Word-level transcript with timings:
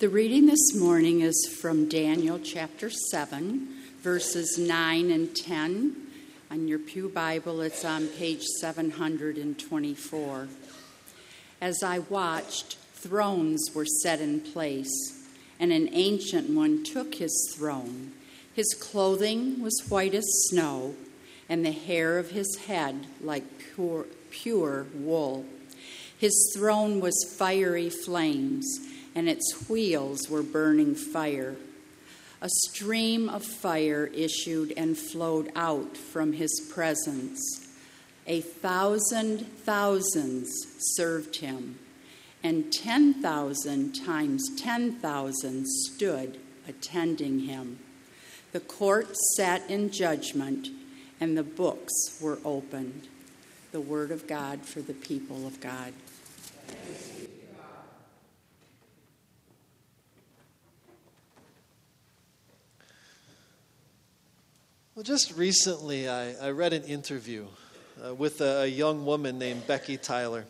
The 0.00 0.08
reading 0.08 0.46
this 0.46 0.74
morning 0.74 1.20
is 1.20 1.54
from 1.60 1.86
Daniel 1.86 2.38
chapter 2.42 2.88
7, 2.88 3.68
verses 4.00 4.56
9 4.56 5.10
and 5.10 5.36
10. 5.36 5.94
On 6.50 6.66
your 6.66 6.78
Pew 6.78 7.10
Bible, 7.10 7.60
it's 7.60 7.84
on 7.84 8.06
page 8.06 8.42
724. 8.60 10.48
As 11.60 11.82
I 11.82 11.98
watched, 11.98 12.78
thrones 12.94 13.72
were 13.74 13.84
set 13.84 14.22
in 14.22 14.40
place, 14.40 15.22
and 15.58 15.70
an 15.70 15.90
ancient 15.92 16.48
one 16.48 16.82
took 16.82 17.16
his 17.16 17.54
throne. 17.54 18.12
His 18.54 18.72
clothing 18.72 19.60
was 19.60 19.84
white 19.90 20.14
as 20.14 20.24
snow, 20.48 20.94
and 21.46 21.62
the 21.62 21.72
hair 21.72 22.16
of 22.16 22.30
his 22.30 22.56
head 22.66 23.06
like 23.20 23.44
pure, 23.74 24.06
pure 24.30 24.86
wool. 24.94 25.44
His 26.16 26.54
throne 26.56 27.00
was 27.00 27.34
fiery 27.38 27.90
flames 27.90 28.86
and 29.14 29.28
its 29.28 29.68
wheels 29.68 30.28
were 30.28 30.42
burning 30.42 30.94
fire. 30.94 31.56
A 32.42 32.48
stream 32.66 33.28
of 33.28 33.44
fire 33.44 34.10
issued 34.14 34.72
and 34.76 34.96
flowed 34.96 35.52
out 35.54 35.96
from 35.96 36.32
his 36.32 36.68
presence. 36.72 37.68
A 38.26 38.40
thousand 38.40 39.46
thousands 39.64 40.50
served 40.78 41.36
him, 41.36 41.78
and 42.42 42.72
10,000 42.72 43.92
times 43.92 44.48
10,000 44.56 45.66
stood 45.66 46.38
attending 46.66 47.40
him. 47.40 47.78
The 48.52 48.60
court 48.60 49.16
sat 49.36 49.68
in 49.68 49.90
judgment, 49.90 50.68
and 51.20 51.36
the 51.36 51.42
books 51.42 52.18
were 52.20 52.38
opened. 52.44 53.08
The 53.72 53.80
word 53.80 54.10
of 54.10 54.26
God 54.26 54.62
for 54.62 54.80
the 54.80 54.94
people 54.94 55.46
of 55.46 55.60
God. 55.60 55.92
Well, 65.00 65.04
just 65.06 65.34
recently, 65.34 66.10
I, 66.10 66.34
I 66.34 66.50
read 66.50 66.74
an 66.74 66.82
interview 66.82 67.46
uh, 68.06 68.14
with 68.14 68.42
a, 68.42 68.64
a, 68.64 68.66
young 68.66 69.06
woman 69.06 69.38
named 69.38 69.66
Becky 69.66 69.96
Tyler. 69.96 70.44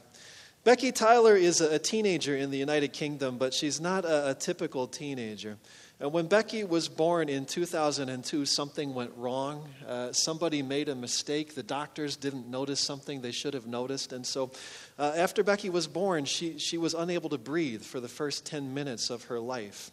Becky 0.65 0.91
Tyler 0.91 1.37
is 1.37 1.61
a, 1.61 1.77
a 1.77 1.79
teenager 1.79 2.37
in 2.37 2.51
the 2.51 2.59
United 2.59 2.93
Kingdom, 2.93 3.39
but 3.39 3.55
she's 3.55 3.81
not 3.81 4.05
a, 4.05 4.31
a 4.31 4.35
typical 4.35 4.89
teenager. 4.89 5.57
And 6.01 6.13
when 6.13 6.27
Becky 6.27 6.65
was 6.65 6.89
born 6.89 7.29
in 7.29 7.45
2002, 7.45 8.45
something 8.45 8.93
went 8.93 9.13
wrong. 9.17 9.69
Uh, 9.87 10.13
somebody 10.13 10.63
made 10.63 10.89
a 10.89 10.97
mistake. 10.97 11.55
The 11.55 11.63
doctors 11.63 12.17
didn't 12.17 12.49
notice 12.49 12.81
something 12.81 13.21
they 13.21 13.31
should 13.31 13.55
have 13.55 13.69
noticed. 13.69 14.13
And 14.13 14.27
so, 14.27 14.51
uh, 14.99 15.13
after 15.15 15.45
Becky 15.45 15.71
was 15.71 15.87
born, 15.87 16.25
she, 16.25 16.59
she 16.59 16.77
was 16.77 16.95
unable 16.95 17.31
to 17.31 17.39
breathe 17.39 17.83
for 17.83 18.01
the 18.01 18.09
first 18.09 18.47
10 18.47 18.75
minutes 18.75 19.11
of 19.11 19.23
her 19.27 19.39
life. 19.39 19.93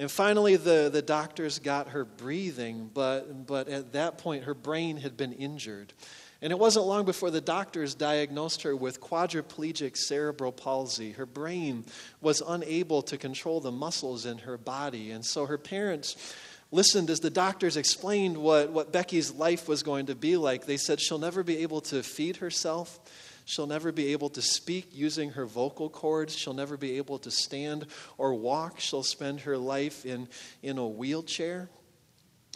And 0.00 0.10
finally, 0.10 0.56
the, 0.56 0.88
the 0.90 1.02
doctors 1.02 1.58
got 1.58 1.88
her 1.88 2.06
breathing, 2.06 2.90
but, 2.94 3.46
but 3.46 3.68
at 3.68 3.92
that 3.92 4.16
point, 4.16 4.44
her 4.44 4.54
brain 4.54 4.96
had 4.96 5.14
been 5.14 5.34
injured. 5.34 5.92
And 6.40 6.50
it 6.50 6.58
wasn't 6.58 6.86
long 6.86 7.04
before 7.04 7.30
the 7.30 7.42
doctors 7.42 7.94
diagnosed 7.94 8.62
her 8.62 8.74
with 8.74 9.02
quadriplegic 9.02 9.98
cerebral 9.98 10.52
palsy. 10.52 11.10
Her 11.10 11.26
brain 11.26 11.84
was 12.22 12.40
unable 12.40 13.02
to 13.02 13.18
control 13.18 13.60
the 13.60 13.72
muscles 13.72 14.24
in 14.24 14.38
her 14.38 14.56
body. 14.56 15.10
And 15.10 15.22
so 15.22 15.44
her 15.44 15.58
parents 15.58 16.34
listened 16.70 17.10
as 17.10 17.20
the 17.20 17.28
doctors 17.28 17.76
explained 17.76 18.38
what, 18.38 18.70
what 18.70 18.92
Becky's 18.92 19.30
life 19.32 19.68
was 19.68 19.82
going 19.82 20.06
to 20.06 20.14
be 20.14 20.38
like. 20.38 20.64
They 20.64 20.78
said 20.78 20.98
she'll 20.98 21.18
never 21.18 21.42
be 21.42 21.58
able 21.58 21.82
to 21.82 22.02
feed 22.02 22.36
herself. 22.38 22.98
She'll 23.44 23.66
never 23.66 23.92
be 23.92 24.12
able 24.12 24.30
to 24.30 24.42
speak 24.42 24.88
using 24.92 25.30
her 25.30 25.46
vocal 25.46 25.88
cords. 25.88 26.36
She'll 26.36 26.54
never 26.54 26.76
be 26.76 26.96
able 26.98 27.18
to 27.20 27.30
stand 27.30 27.86
or 28.18 28.34
walk. 28.34 28.80
She'll 28.80 29.02
spend 29.02 29.40
her 29.40 29.56
life 29.56 30.04
in, 30.06 30.28
in 30.62 30.78
a 30.78 30.86
wheelchair. 30.86 31.68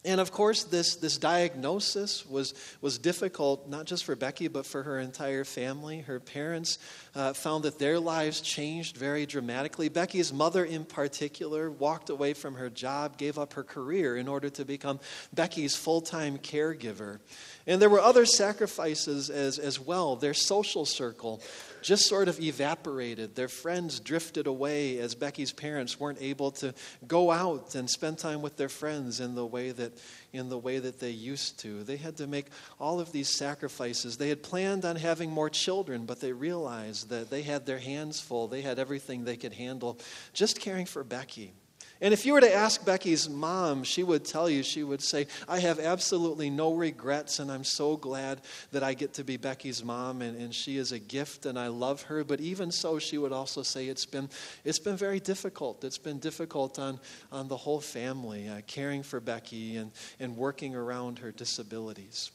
And 0.05 0.20
of 0.20 0.32
course, 0.32 0.64
this, 0.64 0.96
this 0.96 1.16
diagnosis 1.16 2.27
was, 2.27 2.55
was 2.83 2.98
difficult, 2.98 3.68
not 3.68 3.86
just 3.86 4.05
for 4.05 4.14
Becky, 4.14 4.48
but 4.48 4.67
for 4.67 4.83
her 4.83 4.98
entire 4.98 5.44
family. 5.44 6.00
Her 6.00 6.20
parents 6.20 6.78
uh, 7.14 7.33
found 7.33 7.64
that 7.64 7.79
their 7.79 8.01
lives 8.01 8.41
changed 8.41 8.97
very 8.97 9.27
dramatically. 9.27 9.89
Becky's 9.89 10.33
mother, 10.33 10.64
in 10.64 10.85
particular, 10.85 11.70
walked 11.70 12.11
away 12.11 12.35
from 12.35 12.55
her 12.55 12.69
job, 12.69 13.17
gave 13.17 13.39
up 13.39 13.52
her 13.55 13.63
career 13.63 14.17
in 14.17 14.29
order 14.29 14.51
to 14.51 14.64
become 14.64 14.98
Becky's 15.33 15.77
full 15.77 16.01
time 16.01 16.39
caregiver. 16.39 17.20
And 17.67 17.80
there 17.80 17.89
were 17.89 18.01
other 18.01 18.27
sacrifices 18.27 19.30
as, 19.30 19.58
as 19.58 19.80
well. 19.80 20.17
Their 20.17 20.35
social 20.35 20.85
circle 20.85 21.41
just 21.83 22.07
sort 22.07 22.29
of 22.29 22.41
evaporated. 22.41 23.35
Their 23.35 23.48
friends 23.48 24.01
drifted 24.01 24.47
away 24.47 24.98
as 24.98 25.14
Becky's 25.14 25.53
parents 25.53 26.01
weren't 26.01 26.20
able 26.20 26.51
to 26.53 26.74
go 27.07 27.30
out 27.30 27.74
and 27.74 27.89
spend 27.89 28.19
time 28.19 28.42
with 28.42 28.57
their 28.57 28.69
friends 28.69 29.20
in 29.20 29.35
the 29.35 29.47
way 29.47 29.70
that, 29.70 29.92
in 30.34 30.48
the 30.48 30.58
way 30.58 30.78
that 30.78 31.00
they 31.00 31.11
used 31.11 31.61
to. 31.61 31.84
They 31.84 31.96
had 31.96 32.17
to 32.18 32.27
make 32.27 32.46
all 32.80 33.00
of 33.00 33.12
these 33.12 33.28
sacrifices. 33.28 34.17
They 34.17 34.28
had 34.28 34.42
planned 34.42 34.84
on 34.84 34.96
having 34.96 35.30
more 35.30 35.50
children, 35.50 36.06
but 36.06 36.20
they 36.20 36.33
realized 36.33 37.08
that 37.11 37.30
they 37.30 37.42
had 37.42 37.67
their 37.67 37.78
hands 37.78 38.20
full. 38.20 38.48
They 38.48 38.62
had 38.62 38.78
everything 38.78 39.24
they 39.24 39.36
could 39.36 39.55
handle 39.55 39.98
just 40.33 40.61
caring 40.61 40.86
for 40.86 41.05
Becky. 41.05 41.55
And 42.00 42.12
if 42.12 42.27
you 42.27 42.32
were 42.32 42.40
to 42.40 42.52
ask 42.52 42.84
Becky's 42.84 43.28
mom, 43.28 43.84
she 43.84 44.02
would 44.02 44.24
tell 44.24 44.50
you, 44.50 44.62
she 44.62 44.82
would 44.82 45.00
say, 45.00 45.27
I 45.48 45.60
have 45.60 45.78
absolutely 45.78 46.50
no 46.50 46.74
regrets, 46.74 47.38
and 47.38 47.50
I'm 47.50 47.62
so 47.62 47.96
glad 47.96 48.40
that 48.72 48.82
I 48.82 48.94
get 48.94 49.14
to 49.14 49.24
be 49.24 49.36
Becky's 49.36 49.84
mom, 49.84 50.20
and, 50.20 50.36
and 50.36 50.52
she 50.52 50.77
is 50.77 50.90
a 50.90 50.98
gift, 50.98 51.46
and 51.46 51.58
I 51.58 51.68
love 51.68 52.02
her. 52.02 52.24
But 52.24 52.40
even 52.40 52.72
so, 52.72 52.98
she 52.98 53.16
would 53.16 53.32
also 53.32 53.62
say 53.62 53.86
it's 53.86 54.06
been, 54.06 54.28
it's 54.64 54.80
been 54.80 54.96
very 54.96 55.20
difficult. 55.20 55.84
It's 55.84 55.98
been 55.98 56.18
difficult 56.18 56.78
on, 56.78 56.98
on 57.30 57.46
the 57.46 57.56
whole 57.56 57.80
family, 57.80 58.48
uh, 58.48 58.61
caring 58.66 59.05
for 59.05 59.20
Becky 59.20 59.76
and, 59.76 59.92
and 60.18 60.36
working 60.36 60.74
around 60.74 61.20
her 61.20 61.30
disabilities. 61.30 62.32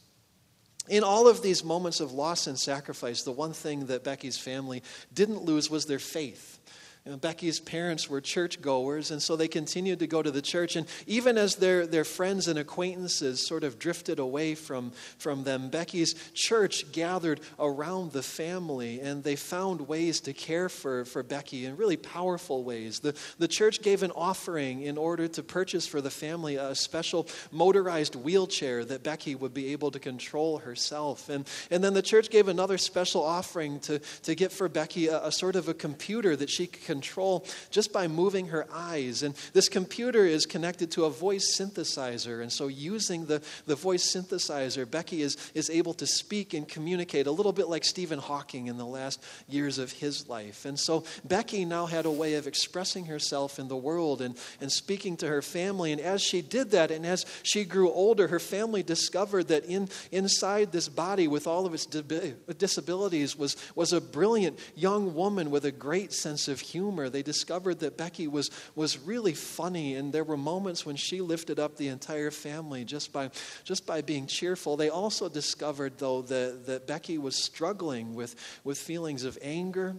In 0.88 1.04
all 1.04 1.28
of 1.28 1.42
these 1.42 1.62
moments 1.62 2.00
of 2.00 2.12
loss 2.12 2.46
and 2.46 2.58
sacrifice, 2.58 3.22
the 3.22 3.30
one 3.30 3.52
thing 3.52 3.86
that 3.86 4.04
Becky's 4.04 4.38
family 4.38 4.82
didn't 5.12 5.42
lose 5.42 5.70
was 5.70 5.84
their 5.84 5.98
faith. 5.98 6.58
You 7.06 7.12
know, 7.12 7.16
Becky's 7.16 7.60
parents 7.60 8.10
were 8.10 8.20
churchgoers, 8.20 9.10
and 9.10 9.22
so 9.22 9.34
they 9.34 9.48
continued 9.48 10.00
to 10.00 10.06
go 10.06 10.20
to 10.22 10.30
the 10.30 10.42
church. 10.42 10.76
And 10.76 10.86
even 11.06 11.38
as 11.38 11.56
their, 11.56 11.86
their 11.86 12.04
friends 12.04 12.46
and 12.46 12.58
acquaintances 12.58 13.46
sort 13.46 13.64
of 13.64 13.78
drifted 13.78 14.18
away 14.18 14.54
from, 14.54 14.92
from 15.16 15.44
them, 15.44 15.70
Becky's 15.70 16.14
church 16.34 16.92
gathered 16.92 17.40
around 17.58 18.12
the 18.12 18.22
family, 18.22 19.00
and 19.00 19.24
they 19.24 19.34
found 19.34 19.88
ways 19.88 20.20
to 20.20 20.34
care 20.34 20.68
for, 20.68 21.06
for 21.06 21.22
Becky 21.22 21.64
in 21.64 21.78
really 21.78 21.96
powerful 21.96 22.64
ways. 22.64 23.00
The, 23.00 23.16
the 23.38 23.48
church 23.48 23.80
gave 23.80 24.02
an 24.02 24.10
offering 24.10 24.82
in 24.82 24.98
order 24.98 25.26
to 25.26 25.42
purchase 25.42 25.86
for 25.86 26.02
the 26.02 26.10
family 26.10 26.56
a 26.56 26.74
special 26.74 27.26
motorized 27.50 28.14
wheelchair 28.14 28.84
that 28.84 29.02
Becky 29.02 29.34
would 29.34 29.54
be 29.54 29.72
able 29.72 29.90
to 29.92 29.98
control 29.98 30.58
herself. 30.58 31.30
And, 31.30 31.48
and 31.70 31.82
then 31.82 31.94
the 31.94 32.02
church 32.02 32.28
gave 32.28 32.48
another 32.48 32.76
special 32.76 33.22
offering 33.22 33.80
to, 33.80 34.00
to 34.24 34.34
get 34.34 34.52
for 34.52 34.68
Becky 34.68 35.08
a, 35.08 35.24
a 35.24 35.32
sort 35.32 35.56
of 35.56 35.66
a 35.66 35.72
computer 35.72 36.36
that 36.36 36.50
she 36.50 36.66
could 36.66 36.89
control 36.90 37.44
just 37.70 37.92
by 37.92 38.08
moving 38.08 38.48
her 38.48 38.66
eyes. 38.72 39.22
And 39.22 39.36
this 39.52 39.68
computer 39.68 40.24
is 40.24 40.44
connected 40.44 40.90
to 40.92 41.04
a 41.04 41.10
voice 41.10 41.56
synthesizer. 41.56 42.42
And 42.42 42.52
so, 42.52 42.66
using 42.66 43.26
the, 43.26 43.40
the 43.66 43.76
voice 43.76 44.12
synthesizer, 44.12 44.90
Becky 44.90 45.22
is, 45.22 45.36
is 45.54 45.70
able 45.70 45.94
to 45.94 46.06
speak 46.06 46.52
and 46.52 46.66
communicate 46.66 47.28
a 47.28 47.30
little 47.30 47.52
bit 47.52 47.68
like 47.68 47.84
Stephen 47.84 48.18
Hawking 48.18 48.66
in 48.66 48.76
the 48.76 48.86
last 48.86 49.22
years 49.48 49.78
of 49.78 49.92
his 49.92 50.28
life. 50.28 50.64
And 50.64 50.78
so, 50.78 51.04
Becky 51.24 51.64
now 51.64 51.86
had 51.86 52.06
a 52.06 52.10
way 52.10 52.34
of 52.34 52.48
expressing 52.48 53.04
herself 53.04 53.60
in 53.60 53.68
the 53.68 53.76
world 53.76 54.20
and, 54.20 54.36
and 54.60 54.72
speaking 54.72 55.16
to 55.18 55.28
her 55.28 55.42
family. 55.42 55.92
And 55.92 56.00
as 56.00 56.20
she 56.20 56.42
did 56.42 56.72
that, 56.72 56.90
and 56.90 57.06
as 57.06 57.24
she 57.44 57.64
grew 57.64 57.90
older, 57.92 58.26
her 58.26 58.40
family 58.40 58.82
discovered 58.82 59.46
that 59.48 59.64
in, 59.64 59.88
inside 60.10 60.72
this 60.72 60.88
body, 60.88 61.28
with 61.28 61.46
all 61.46 61.66
of 61.66 61.74
its 61.74 61.86
disabilities, 61.86 63.38
was, 63.38 63.56
was 63.76 63.92
a 63.92 64.00
brilliant 64.00 64.58
young 64.74 65.14
woman 65.14 65.52
with 65.52 65.64
a 65.64 65.70
great 65.70 66.12
sense 66.12 66.48
of 66.48 66.58
humor 66.58 66.79
humor, 66.80 67.10
they 67.10 67.22
discovered 67.22 67.80
that 67.80 67.98
Becky 67.98 68.26
was, 68.26 68.50
was 68.74 68.98
really 68.98 69.34
funny, 69.34 69.96
and 69.96 70.12
there 70.12 70.24
were 70.24 70.36
moments 70.36 70.86
when 70.86 70.96
she 70.96 71.20
lifted 71.20 71.58
up 71.58 71.76
the 71.76 71.88
entire 71.88 72.30
family 72.30 72.84
just 72.84 73.12
by, 73.12 73.30
just 73.64 73.86
by 73.86 74.00
being 74.00 74.26
cheerful. 74.26 74.76
They 74.76 74.88
also 74.88 75.28
discovered, 75.28 75.98
though, 75.98 76.22
that, 76.22 76.66
that 76.66 76.86
Becky 76.86 77.18
was 77.18 77.36
struggling 77.36 78.14
with, 78.14 78.34
with 78.64 78.78
feelings 78.78 79.24
of 79.24 79.36
anger 79.42 79.94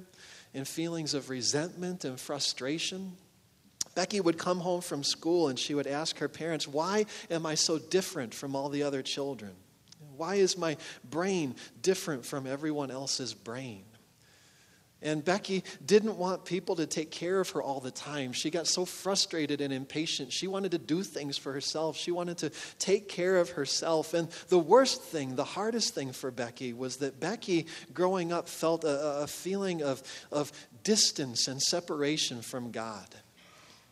and 0.56 0.68
feelings 0.68 1.14
of 1.14 1.30
resentment 1.30 2.04
and 2.04 2.20
frustration. 2.20 3.14
Becky 3.94 4.20
would 4.20 4.40
come 4.40 4.60
home 4.60 4.82
from 4.82 5.04
school 5.04 5.50
and 5.50 5.60
she 5.60 5.76
would 5.76 5.88
ask 5.88 6.18
her 6.18 6.30
parents, 6.30 6.68
Why 6.68 7.06
am 7.30 7.46
I 7.46 7.56
so 7.56 7.78
different 7.78 8.34
from 8.34 8.56
all 8.56 8.70
the 8.70 8.84
other 8.84 9.04
children? 9.04 9.52
Why 10.18 10.36
is 10.36 10.58
my 10.58 10.78
brain 11.08 11.56
different 11.82 12.26
from 12.26 12.48
everyone 12.48 12.90
else's 12.90 13.34
brain? 13.34 13.84
And 15.02 15.26
Becky 15.26 15.64
didn't 15.84 16.18
want 16.18 16.46
people 16.46 16.76
to 16.76 16.86
take 16.86 17.10
care 17.10 17.40
of 17.40 17.50
her 17.52 17.62
all 17.62 17.80
the 17.80 17.92
time. 17.92 18.34
She 18.34 18.52
got 18.52 18.68
so 18.68 18.86
frustrated 18.86 19.60
and 19.60 19.74
impatient. 19.74 20.32
She 20.32 20.48
wanted 20.48 20.72
to 20.72 20.78
do 20.78 21.02
things 21.02 21.38
for 21.38 21.52
herself. 21.54 21.98
She 21.98 22.12
wanted 22.12 22.38
to 22.40 22.52
take 22.78 23.10
care 23.10 23.38
of 23.38 23.52
herself. 23.52 24.14
And 24.14 24.30
the 24.50 24.60
worst 24.60 25.02
thing, 25.02 25.36
the 25.36 25.44
hardest 25.44 25.96
thing 25.96 26.12
for 26.12 26.30
Becky 26.30 26.74
was 26.74 26.98
that 26.98 27.20
Becky, 27.20 27.66
growing 27.94 28.32
up, 28.32 28.48
felt 28.48 28.84
a, 28.84 29.22
a 29.22 29.28
feeling 29.28 29.82
of, 29.82 30.04
of 30.32 30.52
distance 30.84 31.48
and 31.48 31.62
separation 31.62 32.42
from 32.42 32.72
God. 32.72 33.08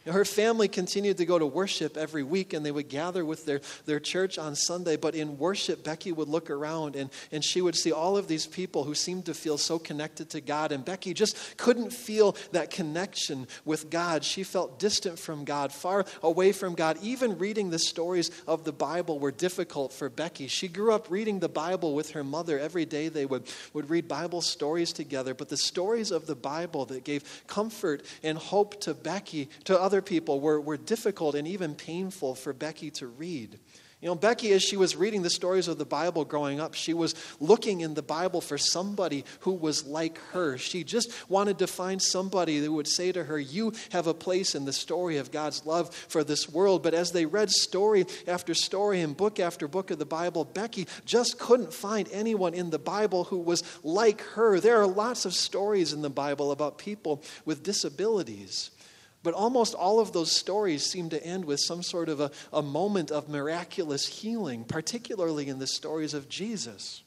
Her 0.09 0.25
family 0.25 0.67
continued 0.67 1.17
to 1.17 1.25
go 1.25 1.39
to 1.39 1.45
worship 1.45 1.97
every 1.97 2.23
week 2.23 2.53
and 2.53 2.65
they 2.65 2.71
would 2.71 2.89
gather 2.89 3.23
with 3.23 3.45
their, 3.45 3.61
their 3.85 3.99
church 3.99 4.37
on 4.37 4.55
Sunday. 4.55 4.95
But 4.95 5.15
in 5.15 5.37
worship, 5.37 5.83
Becky 5.83 6.11
would 6.11 6.27
look 6.27 6.49
around 6.49 6.95
and, 6.95 7.09
and 7.31 7.43
she 7.43 7.61
would 7.61 7.75
see 7.75 7.91
all 7.91 8.17
of 8.17 8.27
these 8.27 8.47
people 8.47 8.83
who 8.83 8.95
seemed 8.95 9.25
to 9.25 9.33
feel 9.33 9.57
so 9.57 9.79
connected 9.79 10.29
to 10.31 10.41
God. 10.41 10.71
And 10.71 10.83
Becky 10.83 11.13
just 11.13 11.57
couldn't 11.57 11.91
feel 11.91 12.35
that 12.51 12.71
connection 12.71 13.47
with 13.65 13.89
God. 13.89 14.23
She 14.23 14.43
felt 14.43 14.79
distant 14.79 15.19
from 15.19 15.45
God, 15.45 15.71
far 15.71 16.05
away 16.23 16.51
from 16.51 16.75
God. 16.75 16.97
Even 17.01 17.37
reading 17.37 17.69
the 17.69 17.79
stories 17.79 18.31
of 18.47 18.63
the 18.63 18.71
Bible 18.71 19.19
were 19.19 19.31
difficult 19.31 19.93
for 19.93 20.09
Becky. 20.09 20.47
She 20.47 20.67
grew 20.67 20.93
up 20.93 21.09
reading 21.09 21.39
the 21.39 21.49
Bible 21.49 21.93
with 21.93 22.11
her 22.11 22.23
mother. 22.23 22.59
Every 22.59 22.85
day 22.85 23.09
they 23.09 23.25
would, 23.25 23.43
would 23.73 23.89
read 23.89 24.07
Bible 24.07 24.41
stories 24.41 24.93
together. 24.93 25.33
But 25.33 25.49
the 25.49 25.57
stories 25.57 26.11
of 26.11 26.25
the 26.25 26.35
Bible 26.35 26.85
that 26.85 27.03
gave 27.03 27.43
comfort 27.47 28.03
and 28.23 28.37
hope 28.37 28.81
to 28.81 28.93
Becky, 28.93 29.49
to 29.65 29.79
other 29.79 29.98
people, 30.01 30.39
were, 30.39 30.59
were 30.59 30.77
difficult 30.77 31.35
and 31.35 31.47
even 31.47 31.75
painful 31.75 32.35
for 32.35 32.53
Becky 32.53 32.91
to 32.91 33.07
read. 33.07 33.59
You 34.01 34.07
know, 34.07 34.15
Becky, 34.15 34.53
as 34.53 34.63
she 34.63 34.77
was 34.77 34.95
reading 34.95 35.23
the 35.23 35.29
stories 35.29 35.67
of 35.67 35.77
the 35.77 35.83
Bible 35.83 36.23
growing 36.23 36.61
up, 36.61 36.73
she 36.73 36.93
was 36.93 37.15
looking 37.41 37.81
in 37.81 37.95
the 37.95 38.01
Bible 38.01 38.39
for 38.39 38.57
somebody 38.57 39.25
who 39.41 39.51
was 39.51 39.85
like 39.85 40.17
her. 40.31 40.57
She 40.57 40.85
just 40.85 41.11
wanted 41.29 41.59
to 41.59 41.67
find 41.67 42.01
somebody 42.01 42.61
that 42.61 42.71
would 42.71 42.87
say 42.87 43.11
to 43.11 43.25
her, 43.25 43.37
You 43.37 43.73
have 43.89 44.07
a 44.07 44.13
place 44.13 44.55
in 44.55 44.63
the 44.63 44.71
story 44.71 45.17
of 45.17 45.31
God's 45.31 45.65
love 45.65 45.93
for 45.93 46.23
this 46.23 46.47
world. 46.47 46.81
But 46.81 46.93
as 46.93 47.11
they 47.11 47.25
read 47.25 47.49
story 47.49 48.05
after 48.25 48.53
story 48.53 49.01
and 49.01 49.17
book 49.17 49.37
after 49.37 49.67
book 49.67 49.91
of 49.91 49.99
the 49.99 50.05
Bible, 50.05 50.45
Becky 50.45 50.87
just 51.03 51.37
couldn't 51.37 51.73
find 51.73 52.07
anyone 52.13 52.53
in 52.53 52.69
the 52.69 52.79
Bible 52.79 53.25
who 53.25 53.39
was 53.39 53.63
like 53.83 54.21
her. 54.21 54.61
There 54.61 54.79
are 54.79 54.87
lots 54.87 55.25
of 55.25 55.33
stories 55.33 55.91
in 55.91 56.01
the 56.01 56.09
Bible 56.09 56.53
about 56.53 56.77
people 56.77 57.21
with 57.43 57.63
disabilities. 57.63 58.71
But 59.21 59.33
almost 59.33 59.73
all 59.73 59.99
of 59.99 60.13
those 60.13 60.31
stories 60.31 60.85
seem 60.85 61.09
to 61.09 61.23
end 61.23 61.45
with 61.45 61.59
some 61.59 61.83
sort 61.83 62.07
of 62.07 62.19
a, 62.19 62.31
a 62.53 62.61
moment 62.61 63.11
of 63.11 63.27
miraculous 63.27 64.05
healing, 64.05 64.63
particularly 64.63 65.49
in 65.49 65.59
the 65.59 65.67
stories 65.67 66.13
of 66.13 66.29
Jesus. 66.29 67.03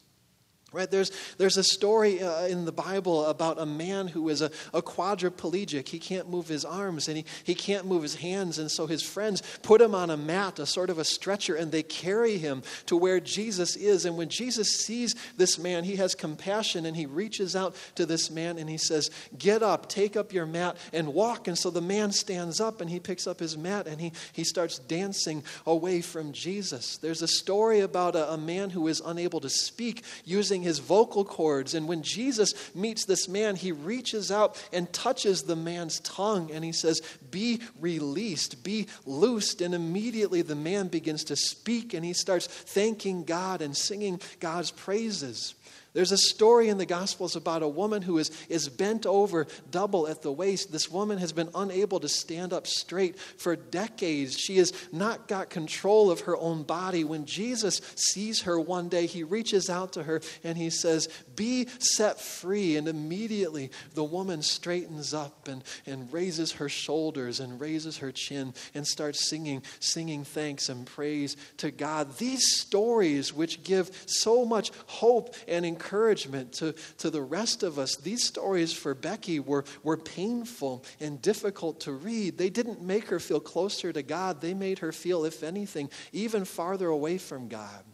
Right, 0.73 0.91
there's, 0.91 1.13
there's 1.37 1.59
a 1.59 1.65
story 1.65 2.23
uh, 2.23 2.47
in 2.47 2.65
the 2.65 2.73
Bible 2.73 3.27
about 3.27 3.61
a 3.61 3.67
man 3.67 4.09
who 4.09 4.31
is 4.31 4.41
a, 4.41 4.51
a 4.73 4.81
quadriplegic. 4.81 5.87
He 5.87 5.99
can't 5.99 6.31
move 6.31 6.49
his 6.49 6.65
arms 6.65 7.09
and 7.09 7.19
he, 7.19 7.27
he 7.45 7.55
can't 7.55 7.85
move 7.85 8.03
his 8.03 8.15
hands. 8.15 8.59
And 8.59 8.71
so 8.71 8.87
his 8.87 9.03
friends 9.03 9.43
put 9.63 9.83
him 9.83 9.95
on 9.95 10.09
a 10.09 10.17
mat, 10.17 10.59
a 10.59 10.65
sort 10.65 10.89
of 10.89 10.99
a 10.99 11.05
stretcher, 11.05 11.57
and 11.57 11.71
they 11.71 11.83
carry 11.83 12.39
him 12.39 12.63
to 12.87 12.97
where 12.97 13.21
Jesus 13.21 13.77
is. 13.77 14.07
And 14.07 14.17
when 14.17 14.31
Jesus 14.31 14.79
sees 14.79 15.15
this 15.37 15.59
man, 15.59 15.85
he 15.85 15.97
has 15.97 16.15
compassion 16.15 16.87
and 16.87 16.97
he 16.97 17.05
reaches 17.05 17.55
out 17.55 17.77
to 17.97 18.07
this 18.07 18.31
man 18.31 18.57
and 18.57 18.71
he 18.71 18.79
says, 18.79 19.11
Get 19.39 19.63
up, 19.63 19.91
take 19.91 20.17
up 20.17 20.33
your 20.33 20.47
mat, 20.47 20.79
and 20.95 21.13
walk. 21.13 21.49
And 21.49 21.59
so 21.59 21.69
the 21.69 21.83
man 21.83 22.13
stands 22.13 22.61
up 22.61 22.81
and 22.81 22.89
he 22.89 22.99
picks 22.99 23.27
up 23.27 23.41
his 23.41 23.59
mat 23.59 23.87
and 23.87 24.01
he, 24.01 24.13
he 24.33 24.45
starts 24.45 24.79
dancing 24.79 25.45
away 25.67 26.01
from 26.01 26.33
Jesus. 26.33 26.97
There's 26.97 27.21
a 27.21 27.29
story 27.29 27.81
about 27.81 28.17
a, 28.17 28.33
a 28.33 28.39
man 28.39 28.71
who 28.71 28.89
is 28.89 29.03
unable 29.05 29.41
to 29.41 29.51
speak 29.51 30.03
using 30.25 30.62
his 30.63 30.79
vocal 30.79 31.25
cords. 31.25 31.75
And 31.75 31.89
when 31.89 32.03
Jesus 32.03 32.55
meets 32.75 33.05
this 33.05 33.29
man, 33.29 33.57
he 33.57 33.73
reaches 33.73 34.31
out 34.31 34.63
and 34.73 34.93
touches 34.93 35.43
the 35.43 35.57
man's 35.57 36.01
tongue 36.01 36.51
and 36.51 36.65
he 36.65 36.73
says, 36.73 37.03
Be 37.31 37.61
released, 37.81 38.63
be 38.63 38.87
loosed. 39.07 39.61
And 39.61 39.75
immediately 39.75 40.43
the 40.43 40.55
man 40.55 40.89
begins 40.89 41.25
to 41.25 41.37
speak 41.37 41.95
and 41.95 42.05
he 42.05 42.13
starts 42.13 42.47
thanking 42.47 43.25
God 43.25 43.63
and 43.63 43.77
singing 43.77 44.21
God's 44.41 44.71
praises. 44.71 45.55
There's 45.95 46.13
a 46.13 46.17
story 46.17 46.71
in 46.71 46.79
the 46.79 46.87
Gospels 46.87 47.37
about 47.37 47.63
a 47.63 47.69
woman 47.69 48.01
who 48.01 48.17
is, 48.17 48.31
is 48.49 48.69
bent 48.71 49.05
over 49.05 49.47
double 49.71 50.09
at 50.09 50.23
the 50.23 50.33
waist. 50.33 50.73
This 50.73 50.91
woman 50.91 51.19
has 51.19 51.33
been 51.33 51.51
unable 51.55 52.01
to 52.01 52.09
stand 52.09 52.55
up 52.55 52.67
straight 52.67 53.19
for 53.19 53.57
decades. 53.57 54.39
She 54.39 54.57
has 54.57 54.73
not 54.91 55.29
got 55.29 55.51
control 55.51 56.11
of 56.11 56.21
her 56.21 56.37
own 56.37 56.63
body. 56.63 57.05
When 57.05 57.27
Jesus 57.27 57.83
sees 57.95 58.43
her 58.43 58.59
one 58.59 58.89
day, 58.89 59.05
he 59.05 59.23
reaches 59.23 59.69
out 59.69 59.93
to 59.93 60.03
her 60.05 60.23
and 60.43 60.57
he 60.57 60.71
says, 60.71 61.09
Be 61.37 61.69
set 61.79 62.19
free. 62.19 62.77
And 62.79 62.89
immediately 62.89 63.71
the 63.93 64.05
woman 64.05 64.41
straightens 64.41 65.13
up 65.13 65.47
and, 65.47 65.63
and 65.85 66.11
raises 66.11 66.53
her 66.53 66.71
shoulders 66.71 67.39
and 67.39 67.61
raises 67.61 67.99
her 67.99 68.13
chin 68.13 68.55
and 68.75 68.87
starts 68.87 69.29
singing, 69.29 69.63
singing 69.79 70.25
thanks 70.25 70.71
and 70.71 70.87
praise 70.87 71.37
to 71.59 71.71
God. 71.71 72.17
These 72.17 72.57
stories, 72.61 73.35
which 73.35 73.63
give 73.63 73.91
so 74.07 74.47
much 74.47 74.71
hope 74.87 75.35
and 75.47 75.67
encouragement, 75.67 75.82
encouragement 75.83 76.53
to, 76.53 76.75
to 76.99 77.11
the 77.11 77.23
rest 77.23 77.63
of 77.63 77.79
us. 77.79 77.97
These 77.97 78.27
stories 78.27 78.73
for 78.73 78.95
Becky 78.95 79.41
were, 79.41 79.65
were 79.83 79.97
painful 79.97 80.85
and 81.01 81.21
difficult 81.21 81.81
to 81.81 81.93
read. 81.93 82.39
They 82.39 82.51
didn't 82.51 82.83
make 82.83 83.09
her 83.09 83.19
feel 83.19 83.41
closer 83.41 83.93
to 83.93 84.03
God, 84.03 84.41
they 84.41 84.55
made 84.55 84.79
her 84.81 84.93
feel, 84.93 85.25
if 85.25 85.43
anything, 85.43 85.91
even 86.13 86.45
farther 86.45 86.89
away 86.89 87.19
from 87.19 87.49
God. 87.49 87.85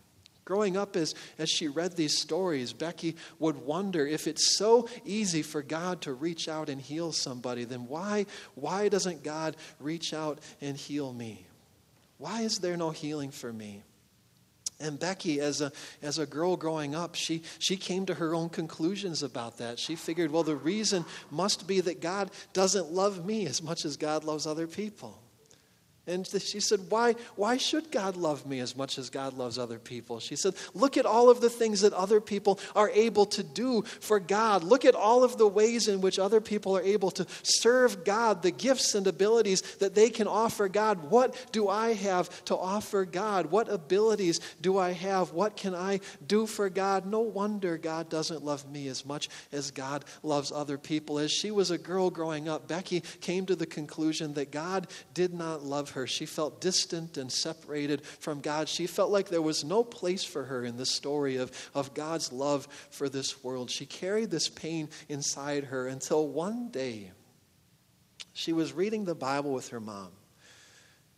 Growing 0.44 0.78
up, 0.78 0.96
as, 0.96 1.14
as 1.38 1.50
she 1.50 1.68
read 1.68 1.94
these 1.94 2.16
stories, 2.16 2.72
Becky 2.72 3.16
would 3.38 3.56
wonder 3.56 4.06
if 4.06 4.26
it's 4.26 4.56
so 4.56 4.88
easy 5.04 5.42
for 5.42 5.62
God 5.62 6.00
to 6.02 6.14
reach 6.14 6.48
out 6.48 6.70
and 6.70 6.80
heal 6.80 7.12
somebody, 7.12 7.64
then 7.64 7.86
why, 7.86 8.24
why 8.54 8.88
doesn't 8.88 9.22
God 9.22 9.56
reach 9.78 10.14
out 10.14 10.38
and 10.62 10.74
heal 10.74 11.12
me? 11.12 11.46
Why 12.16 12.42
is 12.42 12.58
there 12.58 12.78
no 12.78 12.90
healing 12.90 13.30
for 13.30 13.52
me? 13.52 13.82
And 14.80 14.98
Becky, 14.98 15.40
as 15.40 15.60
a, 15.60 15.72
as 16.02 16.18
a 16.18 16.26
girl 16.26 16.56
growing 16.56 16.94
up, 16.94 17.16
she, 17.16 17.42
she 17.58 17.76
came 17.76 18.06
to 18.06 18.14
her 18.14 18.34
own 18.34 18.48
conclusions 18.48 19.24
about 19.24 19.58
that. 19.58 19.78
She 19.78 19.96
figured, 19.96 20.30
well, 20.30 20.44
the 20.44 20.54
reason 20.56 21.04
must 21.30 21.66
be 21.66 21.80
that 21.80 22.00
God 22.00 22.30
doesn't 22.52 22.92
love 22.92 23.26
me 23.26 23.46
as 23.46 23.60
much 23.60 23.84
as 23.84 23.96
God 23.96 24.22
loves 24.22 24.46
other 24.46 24.68
people. 24.68 25.20
And 26.08 26.26
she 26.26 26.60
said, 26.60 26.80
why, 26.88 27.14
why 27.36 27.56
should 27.56 27.90
God 27.90 28.16
love 28.16 28.46
me 28.46 28.60
as 28.60 28.76
much 28.76 28.98
as 28.98 29.10
God 29.10 29.34
loves 29.34 29.58
other 29.58 29.78
people? 29.78 30.20
She 30.20 30.36
said, 30.36 30.54
Look 30.74 30.96
at 30.96 31.06
all 31.06 31.30
of 31.30 31.40
the 31.40 31.50
things 31.50 31.80
that 31.82 31.92
other 31.92 32.20
people 32.20 32.58
are 32.74 32.90
able 32.90 33.26
to 33.26 33.42
do 33.42 33.82
for 34.00 34.20
God. 34.20 34.62
Look 34.64 34.84
at 34.84 34.94
all 34.94 35.24
of 35.24 35.38
the 35.38 35.46
ways 35.46 35.88
in 35.88 36.00
which 36.00 36.18
other 36.18 36.40
people 36.40 36.76
are 36.76 36.82
able 36.82 37.10
to 37.12 37.26
serve 37.42 38.04
God, 38.04 38.42
the 38.42 38.50
gifts 38.50 38.94
and 38.94 39.06
abilities 39.06 39.62
that 39.76 39.94
they 39.94 40.10
can 40.10 40.26
offer 40.26 40.68
God. 40.68 41.10
What 41.10 41.48
do 41.52 41.68
I 41.68 41.94
have 41.94 42.44
to 42.46 42.56
offer 42.56 43.04
God? 43.04 43.46
What 43.46 43.68
abilities 43.68 44.40
do 44.60 44.78
I 44.78 44.92
have? 44.92 45.32
What 45.32 45.56
can 45.56 45.74
I 45.74 46.00
do 46.26 46.46
for 46.46 46.68
God? 46.68 47.06
No 47.06 47.20
wonder 47.20 47.76
God 47.76 48.08
doesn't 48.08 48.44
love 48.44 48.70
me 48.70 48.88
as 48.88 49.04
much 49.04 49.28
as 49.52 49.70
God 49.70 50.04
loves 50.22 50.52
other 50.52 50.78
people. 50.78 51.18
As 51.18 51.30
she 51.30 51.50
was 51.50 51.70
a 51.70 51.78
girl 51.78 52.10
growing 52.10 52.48
up, 52.48 52.68
Becky 52.68 53.00
came 53.20 53.46
to 53.46 53.56
the 53.56 53.66
conclusion 53.66 54.34
that 54.34 54.52
God 54.52 54.86
did 55.14 55.34
not 55.34 55.62
love 55.62 55.90
her 55.90 55.97
her. 55.98 56.06
She 56.06 56.26
felt 56.26 56.60
distant 56.60 57.16
and 57.16 57.30
separated 57.30 58.04
from 58.04 58.40
God. 58.40 58.68
She 58.68 58.86
felt 58.86 59.10
like 59.10 59.28
there 59.28 59.42
was 59.42 59.64
no 59.64 59.84
place 59.84 60.24
for 60.24 60.44
her 60.44 60.64
in 60.64 60.76
the 60.76 60.86
story 60.86 61.36
of, 61.36 61.52
of 61.74 61.94
God's 61.94 62.32
love 62.32 62.66
for 62.90 63.08
this 63.08 63.44
world. 63.44 63.70
She 63.70 63.86
carried 63.86 64.30
this 64.30 64.48
pain 64.48 64.88
inside 65.08 65.64
her 65.64 65.86
until 65.86 66.26
one 66.26 66.70
day 66.70 67.12
she 68.32 68.52
was 68.52 68.72
reading 68.72 69.04
the 69.04 69.14
Bible 69.14 69.52
with 69.52 69.68
her 69.70 69.80
mom. 69.80 70.10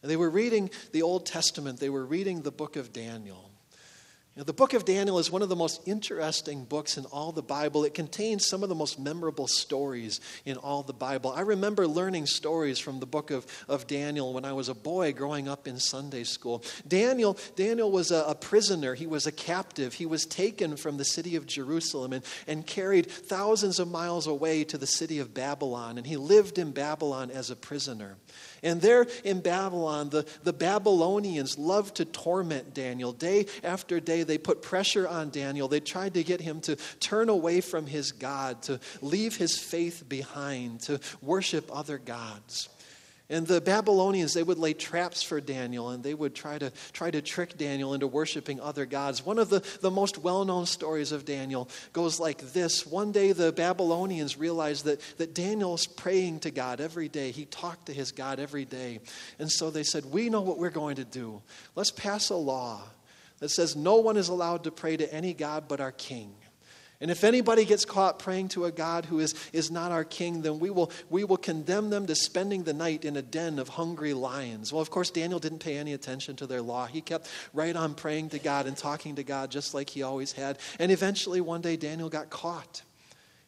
And 0.02 0.10
they 0.10 0.16
were 0.16 0.30
reading 0.30 0.70
the 0.92 1.02
Old 1.02 1.26
Testament, 1.26 1.78
they 1.78 1.90
were 1.90 2.06
reading 2.06 2.42
the 2.42 2.50
book 2.50 2.76
of 2.76 2.92
Daniel. 2.92 3.50
Now, 4.37 4.44
the 4.44 4.52
book 4.52 4.75
of 4.75 4.84
Daniel 4.84 5.18
is 5.18 5.28
one 5.28 5.42
of 5.42 5.49
the 5.49 5.56
most 5.56 5.80
interesting 5.87 6.64
books 6.64 6.96
in 6.96 7.04
all 7.06 7.32
the 7.32 7.42
Bible. 7.42 7.84
It 7.84 7.94
contains 7.94 8.46
some 8.46 8.62
of 8.62 8.68
the 8.68 8.76
most 8.76 8.96
memorable 8.96 9.49
stories 9.49 10.20
in 10.44 10.56
all 10.56 10.84
the 10.84 10.92
Bible. 10.92 11.32
I 11.32 11.40
remember 11.40 11.88
learning 11.88 12.26
stories 12.26 12.78
from 12.78 13.00
the 13.00 13.06
book 13.06 13.32
of, 13.32 13.44
of 13.68 13.88
Daniel 13.88 14.32
when 14.32 14.44
I 14.44 14.52
was 14.52 14.68
a 14.68 14.75
boy 14.75 15.12
growing 15.12 15.49
up 15.49 15.66
in 15.66 15.80
Sunday 15.80 16.22
school. 16.22 16.62
Daniel, 16.87 17.37
Daniel 17.56 17.90
was 17.90 18.12
a, 18.12 18.22
a 18.28 18.37
prisoner, 18.37 18.94
he 18.94 19.06
was 19.06 19.26
a 19.26 19.32
captive. 19.32 19.94
He 19.94 20.06
was 20.06 20.26
taken 20.26 20.76
from 20.76 20.96
the 20.96 21.04
city 21.04 21.34
of 21.34 21.46
Jerusalem 21.46 22.12
and, 22.12 22.25
and 22.46 22.64
carried 22.64 23.10
thousands 23.10 23.80
of 23.80 23.90
miles 23.90 24.28
away 24.28 24.62
to 24.62 24.78
the 24.78 24.87
city 24.87 25.18
of 25.18 25.34
Babylon. 25.34 25.99
And 25.99 26.06
he 26.06 26.16
lived 26.16 26.56
in 26.56 26.70
Babylon 26.70 27.32
as 27.32 27.50
a 27.50 27.56
prisoner. 27.56 28.16
And 28.62 28.80
there 28.80 29.06
in 29.25 29.40
Babylon, 29.40 30.10
the, 30.10 30.25
the 30.44 30.52
Babylonians 30.52 31.58
loved 31.58 31.96
to 31.96 32.04
torment 32.04 32.75
Daniel. 32.75 33.12
Day 33.12 33.46
after 33.64 33.99
day, 33.99 34.19
they 34.22 34.38
put 34.38 34.62
pressure 34.62 35.06
on 35.06 35.30
Daniel. 35.30 35.68
They 35.68 35.80
tried 35.80 36.14
to 36.14 36.22
get 36.22 36.40
him 36.40 36.60
to 36.62 36.76
turn 37.00 37.28
away 37.28 37.60
from 37.60 37.86
his 37.86 38.12
God, 38.12 38.62
to 38.62 38.80
leave 39.00 39.36
his 39.36 39.58
faith 39.58 40.08
behind, 40.08 40.80
to 40.82 41.00
worship 41.20 41.70
other 41.72 41.98
gods. 41.98 42.68
And 43.30 43.46
the 43.46 43.60
Babylonians, 43.60 44.34
they 44.34 44.42
would 44.42 44.58
lay 44.58 44.74
traps 44.74 45.22
for 45.22 45.40
Daniel 45.40 45.90
and 45.90 46.02
they 46.02 46.14
would 46.14 46.34
try 46.34 46.58
to, 46.58 46.72
try 46.92 47.12
to 47.12 47.22
trick 47.22 47.56
Daniel 47.56 47.94
into 47.94 48.08
worshiping 48.08 48.60
other 48.60 48.86
gods. 48.86 49.24
One 49.24 49.38
of 49.38 49.48
the, 49.48 49.60
the 49.80 49.90
most 49.90 50.18
well 50.18 50.44
known 50.44 50.66
stories 50.66 51.12
of 51.12 51.24
Daniel 51.24 51.68
goes 51.92 52.18
like 52.18 52.38
this 52.52 52.84
One 52.84 53.12
day, 53.12 53.30
the 53.30 53.52
Babylonians 53.52 54.36
realized 54.36 54.84
that, 54.86 55.00
that 55.18 55.32
Daniel's 55.32 55.86
praying 55.86 56.40
to 56.40 56.50
God 56.50 56.80
every 56.80 57.08
day. 57.08 57.30
He 57.30 57.44
talked 57.44 57.86
to 57.86 57.92
his 57.92 58.10
God 58.10 58.40
every 58.40 58.64
day. 58.64 58.98
And 59.38 59.48
so 59.48 59.70
they 59.70 59.84
said, 59.84 60.06
We 60.06 60.28
know 60.28 60.40
what 60.40 60.58
we're 60.58 60.70
going 60.70 60.96
to 60.96 61.04
do. 61.04 61.40
Let's 61.76 61.92
pass 61.92 62.30
a 62.30 62.36
law 62.36 62.82
that 63.40 63.49
says 63.49 63.75
no 63.75 63.97
one 63.97 64.16
is 64.16 64.28
allowed 64.28 64.64
to 64.64 64.70
pray 64.70 64.97
to 64.97 65.12
any 65.12 65.35
God 65.35 65.64
but 65.68 65.80
our 65.80 65.92
king. 65.92 66.35
And 67.02 67.11
if 67.11 67.25
anybody 67.25 67.64
gets 67.64 67.87
caught 67.87 68.18
praying 68.18 68.49
to 68.49 68.66
a 68.66 68.70
God 68.70 69.06
who 69.06 69.20
is, 69.20 69.35
is 69.54 69.70
not 69.70 69.90
our 69.90 70.04
king, 70.04 70.42
then 70.42 70.59
we 70.59 70.68
will, 70.68 70.92
we 71.09 71.25
will 71.25 71.38
condemn 71.38 71.88
them 71.88 72.06
to 72.06 72.14
spending 72.14 72.64
the 72.64 72.75
night 72.75 73.06
in 73.06 73.16
a 73.16 73.23
den 73.23 73.59
of 73.59 73.70
hungry 73.70 74.12
lions. 74.12 74.70
Well, 74.70 74.82
of 74.82 74.90
course, 74.90 75.11
Daniel 75.11 75.38
didn't 75.38 75.61
pay 75.61 75.78
any 75.78 75.94
attention 75.94 76.37
to 76.37 76.47
their 76.47 76.61
law. 76.61 76.85
He 76.85 77.00
kept 77.00 77.30
right 77.54 77.75
on 77.75 77.94
praying 77.94 78.28
to 78.30 78.38
God 78.38 78.66
and 78.66 78.76
talking 78.76 79.16
to 79.16 79.25
God 79.25 79.50
just 79.50 79.73
like 79.73 79.88
he 79.88 80.02
always 80.02 80.32
had. 80.32 80.59
And 80.78 80.92
eventually, 80.92 81.40
one 81.40 81.62
day, 81.62 81.76
Daniel 81.78 82.11
got 82.11 82.28
caught. 82.28 82.82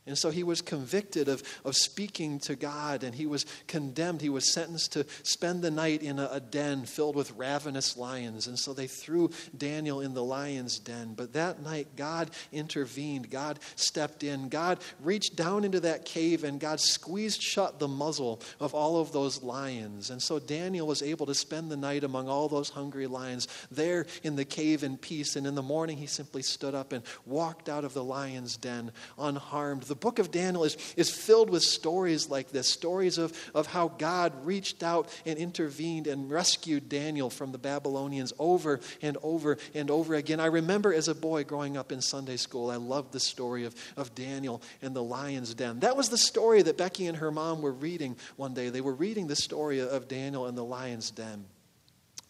And 0.05 0.19
so 0.19 0.31
he 0.31 0.43
was 0.43 0.61
convicted 0.61 1.29
of, 1.29 1.45
of 1.65 1.77
speaking 1.77 2.41
to 2.41 2.57
God, 2.57 3.05
and 3.05 3.15
he 3.15 3.25
was 3.25 3.47
condemned. 3.69 4.21
He 4.21 4.31
was 4.31 4.53
sentenced 4.53 4.95
to 4.95 5.07
spend 5.23 5.63
the 5.63 5.71
night 5.71 6.03
in 6.03 6.19
a, 6.19 6.29
a, 6.33 6.41
den 6.41 6.87
filled 6.87 7.15
with 7.15 7.31
ravenous 7.37 7.97
lions. 7.97 8.49
And 8.49 8.59
so 8.59 8.73
they 8.73 8.89
threw 8.89 9.31
Daniel 9.57 10.01
in 10.01 10.13
the 10.13 10.25
lion's 10.25 10.81
den. 10.81 11.15
But 11.15 11.35
that 11.35 11.63
night, 11.63 11.95
God 11.95 12.33
intervened. 12.51 13.31
God 13.31 13.61
stepped 13.77 14.25
in. 14.25 14.49
God 14.49 14.81
reached 15.01 15.37
down 15.37 15.63
into 15.63 15.79
that 15.81 16.05
cave, 16.05 16.43
and 16.43 16.59
God 16.59 16.81
squeezed 16.81 17.41
shut 17.41 17.79
the 17.79 17.87
muzzle 17.87 18.41
of 18.59 18.75
all 18.75 19.01
of 19.01 19.13
those 19.13 19.41
lions. 19.41 20.11
And 20.11 20.21
so 20.21 20.41
Daniel 20.41 20.89
was 20.89 21.03
able 21.03 21.27
to 21.27 21.35
spend 21.35 21.71
the 21.71 21.77
night 21.77 22.03
among 22.03 22.29
all 22.29 22.49
those 22.49 22.71
hungry 22.71 23.07
lions 23.07 23.47
there 23.71 24.07
in 24.25 24.35
the 24.35 24.45
cave 24.45 24.83
in 24.83 24.97
peace. 24.97 25.37
And 25.37 25.47
in 25.47 25.55
the 25.55 25.63
morning, 25.63 25.97
he 25.97 26.07
simply 26.07 26.43
stood 26.43 26.75
up 26.75 26.93
and 26.93 27.05
walked 27.25 27.69
out 27.69 27.85
of 27.85 27.95
the 27.95 28.03
lion's 28.03 28.57
den 28.57 28.91
unharmed 29.17 29.92
the 29.93 29.97
book 29.97 30.19
of 30.19 30.31
Daniel 30.31 30.65
is, 30.65 30.79
is 30.97 31.11
filled 31.11 31.51
with 31.51 31.63
stories 31.63 32.31
like 32.31 32.49
this 32.49 32.67
stories 32.67 33.19
of, 33.19 33.39
of 33.55 33.67
how 33.67 33.89
God 33.89 34.33
reached 34.47 34.83
out 34.83 35.11
and 35.27 35.39
intervened 35.39 36.07
and 36.07 36.31
rescued 36.31 36.89
Daniel 36.89 37.29
from 37.29 37.53
the 37.53 37.59
Babylonians 37.59 38.33
over 38.39 38.81
and 39.03 39.19
over 39.23 39.59
and 39.75 39.91
over 39.91 40.15
again. 40.15 40.41
I 40.41 40.47
remember 40.47 40.95
as 40.95 41.09
a 41.09 41.15
boy 41.15 41.45
growing 41.45 41.77
up 41.77 41.93
in 41.93 42.01
Sunday 42.01 42.39
school, 42.39 42.71
I 42.71 42.77
loved 42.77 43.13
the 43.13 43.21
story 43.21 43.67
of, 43.67 43.75
of 43.99 44.15
Daniel 44.15 44.63
and 44.81 44.97
the 44.97 45.03
lion's 45.03 45.53
den. 45.53 45.81
That 45.81 45.95
was 45.95 46.09
the 46.09 46.17
story 46.17 46.63
that 46.63 46.79
Becky 46.79 47.07
and 47.07 47.19
her 47.19 47.31
mom 47.31 47.61
were 47.61 47.73
reading 47.73 48.17
one 48.37 48.55
day. 48.55 48.71
They 48.71 48.81
were 48.81 48.95
reading 48.95 49.27
the 49.27 49.37
story 49.37 49.81
of 49.81 50.09
Daniel 50.09 50.47
and 50.47 50.57
the 50.57 50.65
lion's 50.65 51.11
den. 51.11 51.45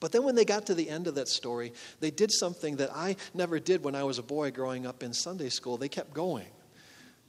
But 0.00 0.11
then 0.11 0.25
when 0.25 0.35
they 0.35 0.45
got 0.45 0.66
to 0.66 0.75
the 0.75 0.90
end 0.90 1.07
of 1.07 1.14
that 1.14 1.28
story, 1.28 1.75
they 2.00 2.11
did 2.11 2.33
something 2.33 2.75
that 2.78 2.90
I 2.92 3.14
never 3.35 3.61
did 3.61 3.85
when 3.85 3.95
I 3.95 4.02
was 4.02 4.19
a 4.19 4.25
boy 4.25 4.50
growing 4.50 4.85
up 4.85 5.04
in 5.04 5.12
Sunday 5.12 5.49
school. 5.49 5.76
They 5.76 5.88
kept 5.88 6.12
going. 6.12 6.49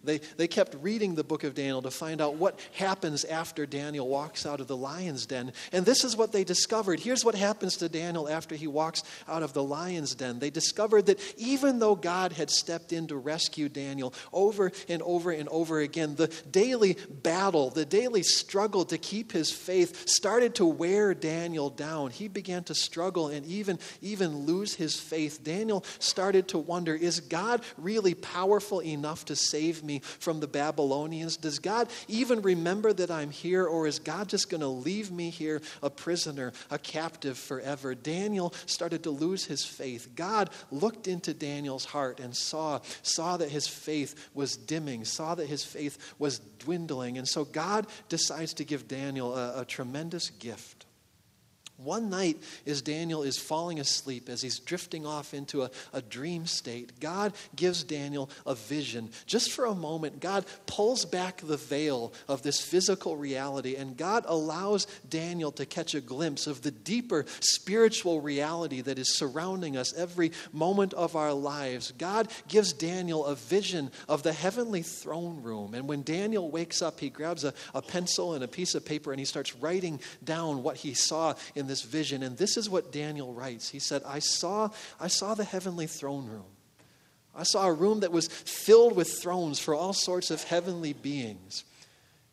They, 0.04 0.20
they 0.38 0.48
kept 0.48 0.76
reading 0.82 1.16
the 1.16 1.24
book 1.24 1.44
of 1.44 1.56
Daniel 1.56 1.82
to 1.82 1.92
find 1.92 2.22
out 2.22 2.36
what 2.36 2.60
happens 2.74 3.24
after 3.24 3.66
Daniel 3.66 4.08
walks 4.08 4.46
out 4.46 4.60
of 4.60 4.68
the 4.68 4.76
lion's 4.76 5.26
den. 5.26 5.54
And 5.72 5.86
this 5.86 6.04
is 6.04 6.18
what 6.18 6.32
they 6.32 6.44
discovered. 6.44 7.00
Here's 7.00 7.24
what 7.24 7.36
happens 7.36 7.78
to 7.78 7.90
Daniel 7.90 8.28
after 8.28 8.56
he 8.56 8.68
walks 8.68 9.04
out 9.28 9.44
of 9.44 9.54
the 9.54 9.64
lion's 9.64 10.16
den. 10.16 10.40
They 10.40 10.50
discovered 10.50 11.06
that 11.06 11.20
even 11.38 11.80
though 11.80 11.96
God 11.96 12.34
had 12.34 12.50
stepped 12.50 12.92
in 12.92 13.08
to 13.08 13.18
rescue 13.18 13.70
Daniel 13.70 14.14
over 14.34 14.72
and 14.90 15.02
over 15.02 15.32
and 15.32 15.48
over 15.50 15.80
again, 15.80 16.16
the 16.16 16.28
daily 16.52 16.98
battle, 17.10 17.70
the 17.70 17.86
daily 17.86 18.24
struggle 18.24 18.86
to 18.86 18.98
keep 18.98 19.32
his 19.32 19.52
faith 19.52 20.08
started 20.10 20.56
to 20.56 20.66
wear 20.66 21.14
Daniel 21.14 21.70
down. 21.70 22.12
He 22.12 22.28
began 22.28 22.64
to 22.66 22.76
struggle 22.76 23.30
and 23.30 23.46
even, 23.46 23.80
even 24.02 24.40
lose 24.40 24.74
his 24.76 25.00
faith. 25.00 25.44
Daniel 25.44 25.86
started 26.00 26.50
to 26.50 26.58
wonder 26.58 26.96
is 26.96 27.20
God 27.20 27.62
really 27.78 28.14
powerful 28.14 28.82
enough 28.82 29.26
to 29.26 29.36
save 29.36 29.84
me? 29.84 29.93
Me 29.94 30.00
from 30.20 30.40
the 30.40 30.48
Babylonians? 30.48 31.38
Does 31.38 31.60
God 31.60 31.90
even 32.08 32.42
remember 32.42 32.94
that 32.94 33.12
I'm 33.12 33.32
here, 33.32 33.66
or 33.66 33.88
is 33.88 34.00
God 34.00 34.28
just 34.28 34.50
going 34.50 34.62
to 34.62 34.68
leave 34.68 35.12
me 35.12 35.30
here 35.30 35.62
a 35.82 35.90
prisoner, 35.90 36.54
a 36.70 36.78
captive 36.78 37.38
forever? 37.38 37.96
Daniel 37.96 38.54
started 38.66 39.04
to 39.04 39.12
lose 39.12 39.46
his 39.46 39.64
faith. 39.66 40.10
God 40.16 40.50
looked 40.72 41.08
into 41.08 41.34
Daniel's 41.34 41.86
heart 41.86 42.20
and 42.20 42.36
saw, 42.36 42.80
saw 43.02 43.38
that 43.38 43.50
his 43.50 43.68
faith 43.68 44.30
was 44.34 44.58
dimming, 44.58 45.06
saw 45.06 45.36
that 45.36 45.48
his 45.48 45.64
faith 45.64 45.98
was 46.20 46.40
dwindling. 46.60 47.18
And 47.18 47.28
so 47.28 47.46
God 47.46 47.88
decides 48.10 48.54
to 48.56 48.64
give 48.64 48.88
Daniel 48.88 49.36
a, 49.36 49.62
a 49.62 49.66
tremendous 49.66 50.30
gift. 50.30 50.83
One 51.78 52.10
night, 52.10 52.38
as 52.68 52.82
Daniel 52.84 53.24
is 53.24 53.38
falling 53.38 53.80
asleep, 53.80 54.30
as 54.30 54.42
he's 54.42 54.60
drifting 54.60 55.08
off 55.08 55.34
into 55.34 55.64
a, 55.64 55.72
a 55.92 56.02
dream 56.02 56.46
state, 56.46 57.00
God 57.00 57.34
gives 57.56 57.84
Daniel 57.84 58.30
a 58.46 58.54
vision. 58.54 59.10
Just 59.26 59.52
for 59.52 59.66
a 59.66 59.74
moment, 59.74 60.20
God 60.20 60.46
pulls 60.68 61.04
back 61.04 61.38
the 61.38 61.58
veil 61.58 62.14
of 62.28 62.44
this 62.44 62.62
physical 62.62 63.18
reality, 63.18 63.76
and 63.76 63.98
God 63.98 64.24
allows 64.28 64.86
Daniel 65.10 65.52
to 65.54 65.66
catch 65.66 65.96
a 65.96 66.02
glimpse 66.02 66.46
of 66.46 66.62
the 66.62 66.72
deeper 66.72 67.26
spiritual 67.40 68.22
reality 68.22 68.82
that 68.82 69.00
is 69.00 69.18
surrounding 69.18 69.76
us 69.76 69.94
every 69.94 70.32
moment 70.52 70.94
of 70.94 71.16
our 71.16 71.34
lives. 71.34 71.92
God 71.98 72.30
gives 72.48 72.72
Daniel 72.72 73.26
a 73.26 73.36
vision 73.36 73.92
of 74.08 74.22
the 74.22 74.34
heavenly 74.34 74.84
throne 74.84 75.42
room. 75.42 75.74
And 75.74 75.88
when 75.90 76.04
Daniel 76.04 76.50
wakes 76.52 76.82
up, 76.82 77.00
he 77.00 77.10
grabs 77.10 77.44
a, 77.44 77.54
a 77.74 77.82
pencil 77.82 78.34
and 78.34 78.44
a 78.44 78.48
piece 78.48 78.76
of 78.76 78.86
paper 78.86 79.12
and 79.12 79.20
he 79.20 79.26
starts 79.26 79.56
writing 79.56 80.00
down 80.24 80.64
what 80.64 80.78
he 80.78 80.94
saw 80.94 81.34
in 81.56 81.63
the 81.68 81.74
this 81.74 81.82
vision, 81.82 82.22
and 82.22 82.38
this 82.38 82.56
is 82.56 82.70
what 82.70 82.92
Daniel 82.92 83.34
writes. 83.34 83.70
He 83.70 83.80
said, 83.80 84.04
I 84.06 84.20
saw, 84.20 84.70
I 85.00 85.08
saw 85.08 85.34
the 85.34 85.44
heavenly 85.44 85.88
throne 85.88 86.28
room. 86.28 86.46
I 87.36 87.42
saw 87.42 87.66
a 87.66 87.74
room 87.74 88.02
that 88.02 88.12
was 88.12 88.28
filled 88.28 88.96
with 88.96 89.12
thrones 89.12 89.58
for 89.58 89.74
all 89.74 89.94
sorts 89.94 90.30
of 90.30 90.44
heavenly 90.44 90.94
beings. 90.94 91.64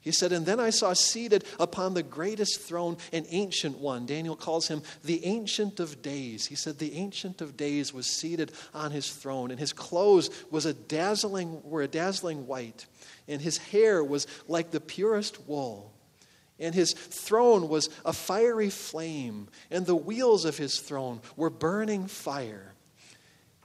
He 0.03 0.13
said, 0.13 0.33
And 0.33 0.45
then 0.45 0.61
I 0.61 0.69
saw 0.69 0.93
seated 0.93 1.45
upon 1.59 1.95
the 1.95 2.03
greatest 2.03 2.61
throne 2.61 2.99
an 3.13 3.25
ancient 3.31 3.79
one. 3.79 4.05
Daniel 4.05 4.37
calls 4.37 4.69
him 4.69 4.83
the 5.05 5.25
Ancient 5.25 5.81
of 5.81 6.03
Days. 6.03 6.47
He 6.47 6.55
said, 6.55 6.79
The 6.79 6.95
Ancient 6.95 7.41
of 7.41 7.57
Days 7.57 7.95
was 7.95 8.07
seated 8.07 8.53
on 8.75 8.91
his 8.91 9.11
throne, 9.11 9.51
and 9.51 9.59
his 9.59 9.73
clothes 9.73 10.29
was 10.51 10.67
a 10.67 10.75
dazzling, 10.75 11.63
were 11.65 11.83
a 11.83 11.89
dazzling 11.89 12.47
white, 12.47 12.85
and 13.27 13.41
his 13.41 13.57
hair 13.57 14.05
was 14.05 14.27
like 14.49 14.71
the 14.71 14.81
purest 14.81 15.47
wool 15.49 15.95
and 16.61 16.75
his 16.75 16.93
throne 16.93 17.69
was 17.69 17.89
a 18.05 18.13
fiery 18.13 18.71
flame, 18.71 19.49
and 19.71 19.87
the 19.87 19.97
wheels 19.97 20.45
of 20.45 20.59
his 20.59 20.79
throne 20.81 21.21
were 21.37 21.51
burning 21.51 22.07
fire. 22.07 22.75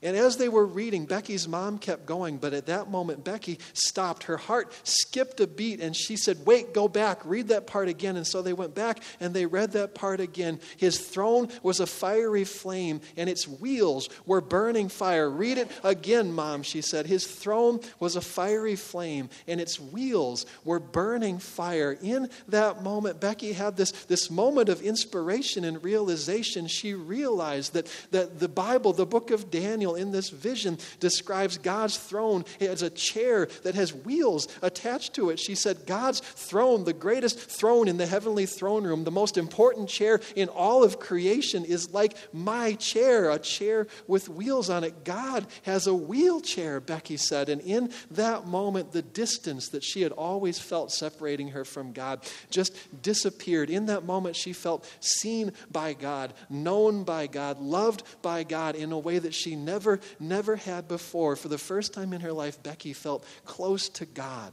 And 0.06 0.16
as 0.16 0.38
they 0.38 0.50
were 0.50 0.68
reading, 0.68 1.06
Becky's 1.06 1.48
mom 1.48 1.80
kept 1.80 2.06
going, 2.06 2.38
but 2.38 2.54
at 2.54 2.68
that 2.68 2.92
moment, 2.92 3.24
Becky 3.24 3.58
stopped. 3.74 4.26
Her 4.26 4.38
heart 4.38 4.72
skipped 4.84 5.40
a 5.40 5.48
beat, 5.48 5.82
and 5.82 5.96
she 5.96 6.16
said, 6.16 6.46
Wait, 6.46 6.76
go 6.76 6.88
back, 6.88 7.26
read 7.26 7.48
that 7.48 7.66
part 7.66 7.88
again. 7.88 8.16
And 8.16 8.28
so 8.28 8.44
they 8.44 8.54
went 8.54 8.76
back 8.76 9.02
and 9.20 9.34
they 9.34 9.48
read 9.48 9.72
that 9.72 9.96
part 9.96 10.20
again. 10.20 10.60
His 10.78 11.00
throne 11.00 11.50
was 11.64 11.80
a 11.80 11.88
fiery 11.88 12.44
flame, 12.44 13.02
and 13.18 13.28
its 13.28 13.48
wheels 13.48 14.10
were 14.28 14.42
burning 14.42 14.90
fire. 14.90 15.28
Read 15.28 15.58
it 15.58 15.72
again, 15.84 16.32
mom, 16.32 16.62
she 16.62 16.82
said. 16.82 17.08
His 17.08 17.26
throne 17.26 17.80
was 18.00 18.16
a 18.16 18.22
fiery 18.22 18.76
flame, 18.76 19.30
and 19.48 19.60
its 19.60 19.80
wheels 19.80 20.46
were 20.64 20.80
burning 20.80 21.40
fire. 21.40 21.98
In 22.00 22.30
that 22.50 22.84
moment, 22.84 23.20
Becky 23.20 23.54
had 23.54 23.76
this, 23.76 23.92
this 23.92 24.30
moment 24.30 24.70
of 24.70 24.84
inspiration 24.84 25.66
and 25.66 25.84
realization. 25.84 26.68
She 26.68 26.94
realized 26.94 27.74
that, 27.74 27.88
that 28.12 28.40
the 28.40 28.48
Bible, 28.48 28.94
the 28.94 29.08
book 29.08 29.32
of 29.32 29.50
Daniel, 29.50 29.95
in 29.96 30.12
this 30.12 30.30
vision 30.30 30.78
describes 31.00 31.58
God's 31.58 31.98
throne 31.98 32.46
as 32.60 32.82
a 32.82 32.90
chair 32.90 33.48
that 33.64 33.76
has 33.76 33.94
wheels 33.94 34.48
attached 34.62 35.14
to 35.16 35.30
it. 35.30 35.40
She 35.40 35.56
said, 35.56 35.86
God's 35.86 36.20
throne, 36.20 36.84
the 36.84 36.94
greatest 36.94 37.40
throne 37.40 37.88
in 37.88 37.98
the 37.98 38.06
heavenly 38.06 38.46
throne 38.46 38.84
room, 38.84 39.04
the 39.04 39.12
most 39.12 39.38
important 39.38 39.90
chair 39.90 40.20
in 40.36 40.50
all 40.50 40.84
of 40.84 41.00
creation, 41.00 41.66
is 41.66 41.94
like 41.94 42.16
my 42.34 42.74
chair, 42.74 43.30
a 43.32 43.40
chair 43.40 43.88
with 44.08 44.30
wheels 44.30 44.70
on 44.70 44.84
it. 44.84 45.04
God 45.04 45.46
has 45.64 45.88
a 45.88 45.94
wheelchair, 45.94 46.80
Becky 46.80 47.18
said. 47.18 47.50
And 47.50 47.62
in 47.62 47.92
that 48.12 48.48
moment, 48.48 48.92
the 48.92 49.02
distance 49.02 49.70
that 49.70 49.84
she 49.84 50.02
had 50.02 50.12
always 50.12 50.60
felt 50.60 50.92
separating 50.92 51.50
her 51.50 51.66
from 51.66 51.92
God 51.92 52.24
just 52.50 52.76
disappeared. 53.02 53.70
In 53.70 53.88
that 53.88 54.06
moment, 54.06 54.36
she 54.36 54.54
felt 54.54 54.90
seen 55.00 55.52
by 55.72 55.94
God, 55.94 56.34
known 56.50 57.04
by 57.04 57.28
God, 57.28 57.60
loved 57.60 58.04
by 58.22 58.44
God 58.44 58.76
in 58.76 58.92
a 58.92 59.00
way 59.00 59.20
that 59.20 59.34
she 59.34 59.56
never 59.56 59.85
never, 59.86 60.00
never 60.20 60.56
had 60.56 60.88
before. 60.88 61.36
For 61.36 61.48
the 61.48 61.58
first 61.58 61.94
time 61.94 62.14
in 62.14 62.22
her 62.22 62.34
life, 62.34 62.62
Becky 62.62 62.94
felt 62.94 63.26
close 63.46 63.90
to 63.90 64.06
God. 64.06 64.52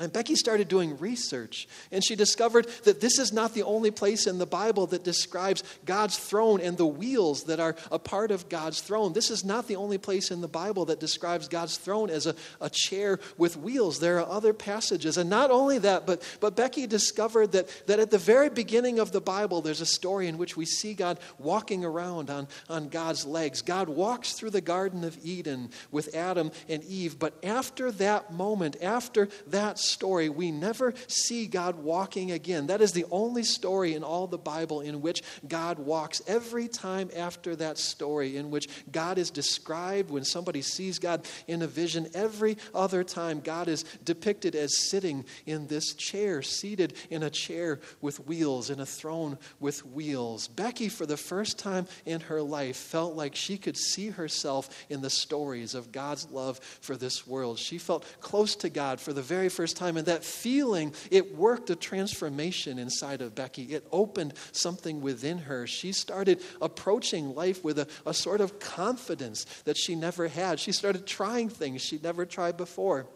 And 0.00 0.12
Becky 0.12 0.34
started 0.34 0.66
doing 0.66 0.98
research, 0.98 1.68
and 1.92 2.04
she 2.04 2.16
discovered 2.16 2.66
that 2.82 3.00
this 3.00 3.20
is 3.20 3.32
not 3.32 3.54
the 3.54 3.62
only 3.62 3.92
place 3.92 4.26
in 4.26 4.38
the 4.38 4.46
Bible 4.46 4.88
that 4.88 5.04
describes 5.04 5.62
God's 5.84 6.18
throne 6.18 6.60
and 6.60 6.76
the 6.76 6.84
wheels 6.84 7.44
that 7.44 7.60
are 7.60 7.76
a 7.92 7.98
part 8.00 8.32
of 8.32 8.48
God's 8.48 8.80
throne. 8.80 9.12
This 9.12 9.30
is 9.30 9.44
not 9.44 9.68
the 9.68 9.76
only 9.76 9.98
place 9.98 10.32
in 10.32 10.40
the 10.40 10.48
Bible 10.48 10.86
that 10.86 10.98
describes 10.98 11.46
God's 11.46 11.76
throne 11.76 12.10
as 12.10 12.26
a, 12.26 12.34
a 12.60 12.68
chair 12.68 13.20
with 13.38 13.56
wheels. 13.56 14.00
There 14.00 14.18
are 14.18 14.28
other 14.28 14.52
passages. 14.52 15.16
And 15.16 15.30
not 15.30 15.52
only 15.52 15.78
that, 15.78 16.06
but, 16.06 16.22
but 16.40 16.56
Becky 16.56 16.88
discovered 16.88 17.52
that, 17.52 17.68
that 17.86 18.00
at 18.00 18.10
the 18.10 18.18
very 18.18 18.50
beginning 18.50 18.98
of 18.98 19.12
the 19.12 19.20
Bible, 19.20 19.60
there's 19.60 19.80
a 19.80 19.86
story 19.86 20.26
in 20.26 20.38
which 20.38 20.56
we 20.56 20.64
see 20.64 20.94
God 20.94 21.20
walking 21.38 21.84
around 21.84 22.30
on, 22.30 22.48
on 22.68 22.88
God's 22.88 23.24
legs. 23.24 23.62
God 23.62 23.88
walks 23.88 24.32
through 24.32 24.50
the 24.50 24.60
Garden 24.60 25.04
of 25.04 25.16
Eden 25.22 25.70
with 25.92 26.16
Adam 26.16 26.50
and 26.68 26.82
Eve. 26.82 27.16
But 27.16 27.34
after 27.44 27.92
that 27.92 28.32
moment, 28.32 28.76
after 28.82 29.28
that 29.46 29.78
story, 29.84 30.28
we 30.28 30.50
never 30.50 30.94
see 31.06 31.46
God 31.46 31.76
walking 31.76 32.32
again. 32.32 32.66
That 32.66 32.80
is 32.80 32.92
the 32.92 33.06
only 33.10 33.44
story 33.44 33.94
in 33.94 34.02
all 34.02 34.26
the 34.26 34.38
Bible 34.38 34.80
in 34.80 35.00
which 35.00 35.22
God 35.46 35.78
walks. 35.78 36.22
Every 36.26 36.68
time 36.68 37.10
after 37.16 37.54
that 37.56 37.78
story, 37.78 38.36
in 38.36 38.50
which 38.50 38.68
God 38.90 39.18
is 39.18 39.30
described, 39.30 40.10
when 40.10 40.24
somebody 40.24 40.62
sees 40.62 40.98
God 40.98 41.26
in 41.46 41.62
a 41.62 41.66
vision, 41.66 42.08
every 42.14 42.56
other 42.74 43.04
time 43.04 43.40
God 43.40 43.68
is 43.68 43.84
depicted 44.04 44.54
as 44.54 44.88
sitting 44.88 45.24
in 45.46 45.66
this 45.66 45.94
chair, 45.94 46.42
seated 46.42 46.94
in 47.10 47.22
a 47.22 47.30
chair 47.30 47.80
with 48.00 48.26
wheels, 48.26 48.70
in 48.70 48.80
a 48.80 48.86
throne 48.86 49.38
with 49.60 49.84
wheels. 49.86 50.48
Becky, 50.48 50.88
for 50.88 51.06
the 51.06 51.16
first 51.16 51.58
time 51.58 51.86
in 52.04 52.20
her 52.22 52.42
life, 52.42 52.76
felt 52.76 53.14
like 53.14 53.34
she 53.34 53.58
could 53.58 53.76
see 53.76 54.08
herself 54.08 54.68
in 54.88 55.02
the 55.02 55.10
stories 55.10 55.74
of 55.74 55.92
God's 55.92 56.30
love 56.30 56.58
for 56.80 56.96
this 56.96 57.26
world. 57.26 57.58
She 57.58 57.78
felt 57.78 58.04
close 58.20 58.56
to 58.56 58.68
God 58.68 59.00
for 59.00 59.12
the 59.12 59.22
very 59.22 59.48
first 59.48 59.73
time, 59.74 59.96
and 59.96 60.06
that 60.06 60.24
feeling, 60.24 60.94
it 61.10 61.36
worked 61.36 61.70
a 61.70 61.76
transformation 61.76 62.78
inside 62.78 63.20
of 63.20 63.34
Becky. 63.34 63.64
It 63.64 63.86
opened 63.92 64.34
something 64.52 65.00
within 65.00 65.38
her. 65.38 65.66
She 65.66 65.92
started 65.92 66.42
approaching 66.62 67.34
life 67.34 67.62
with 67.64 67.78
a, 67.78 67.86
a 68.06 68.14
sort 68.14 68.40
of 68.40 68.58
confidence 68.58 69.44
that 69.64 69.76
she 69.76 69.94
never 69.94 70.28
had. 70.28 70.58
She 70.60 70.72
started 70.72 71.06
trying 71.06 71.48
things 71.48 71.82
she'd 71.82 72.02
never 72.02 72.24
tried 72.24 72.56
before. 72.56 73.06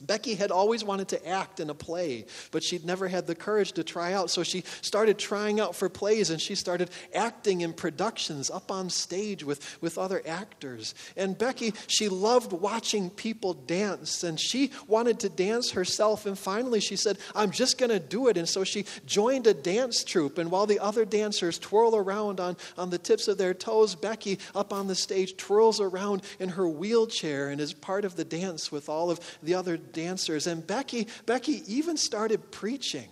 Becky 0.00 0.34
had 0.34 0.50
always 0.50 0.84
wanted 0.84 1.08
to 1.08 1.28
act 1.28 1.60
in 1.60 1.70
a 1.70 1.74
play, 1.74 2.26
but 2.50 2.62
she'd 2.62 2.84
never 2.84 3.08
had 3.08 3.26
the 3.26 3.34
courage 3.34 3.72
to 3.72 3.84
try 3.84 4.12
out. 4.12 4.30
So 4.30 4.42
she 4.42 4.64
started 4.82 5.18
trying 5.18 5.60
out 5.60 5.74
for 5.74 5.88
plays 5.88 6.30
and 6.30 6.40
she 6.40 6.54
started 6.54 6.90
acting 7.14 7.62
in 7.62 7.72
productions 7.72 8.50
up 8.50 8.70
on 8.70 8.90
stage 8.90 9.44
with, 9.44 9.80
with 9.80 9.98
other 9.98 10.22
actors. 10.26 10.94
And 11.16 11.36
Becky, 11.36 11.74
she 11.86 12.08
loved 12.08 12.52
watching 12.52 13.10
people 13.10 13.54
dance 13.54 14.24
and 14.24 14.38
she 14.38 14.70
wanted 14.86 15.20
to 15.20 15.28
dance 15.28 15.70
herself. 15.70 16.26
And 16.26 16.38
finally 16.38 16.80
she 16.80 16.96
said, 16.96 17.18
I'm 17.34 17.50
just 17.50 17.78
going 17.78 17.90
to 17.90 18.00
do 18.00 18.28
it. 18.28 18.36
And 18.36 18.48
so 18.48 18.64
she 18.64 18.84
joined 19.06 19.46
a 19.46 19.54
dance 19.54 20.04
troupe. 20.04 20.38
And 20.38 20.50
while 20.50 20.66
the 20.66 20.80
other 20.80 21.04
dancers 21.04 21.58
twirl 21.58 21.96
around 21.96 22.40
on, 22.40 22.56
on 22.76 22.90
the 22.90 22.98
tips 22.98 23.28
of 23.28 23.38
their 23.38 23.54
toes, 23.54 23.94
Becky 23.94 24.38
up 24.54 24.72
on 24.72 24.86
the 24.86 24.94
stage 24.94 25.36
twirls 25.36 25.80
around 25.80 26.22
in 26.38 26.50
her 26.50 26.68
wheelchair 26.68 27.48
and 27.48 27.60
is 27.60 27.72
part 27.72 28.04
of 28.04 28.16
the 28.16 28.24
dance 28.24 28.70
with 28.70 28.88
all 28.88 29.10
of 29.10 29.20
the 29.42 29.54
other 29.54 29.78
dancers. 29.92 30.46
And 30.46 30.66
Becky, 30.66 31.08
Becky 31.26 31.62
even 31.66 31.96
started 31.96 32.50
preaching. 32.50 33.08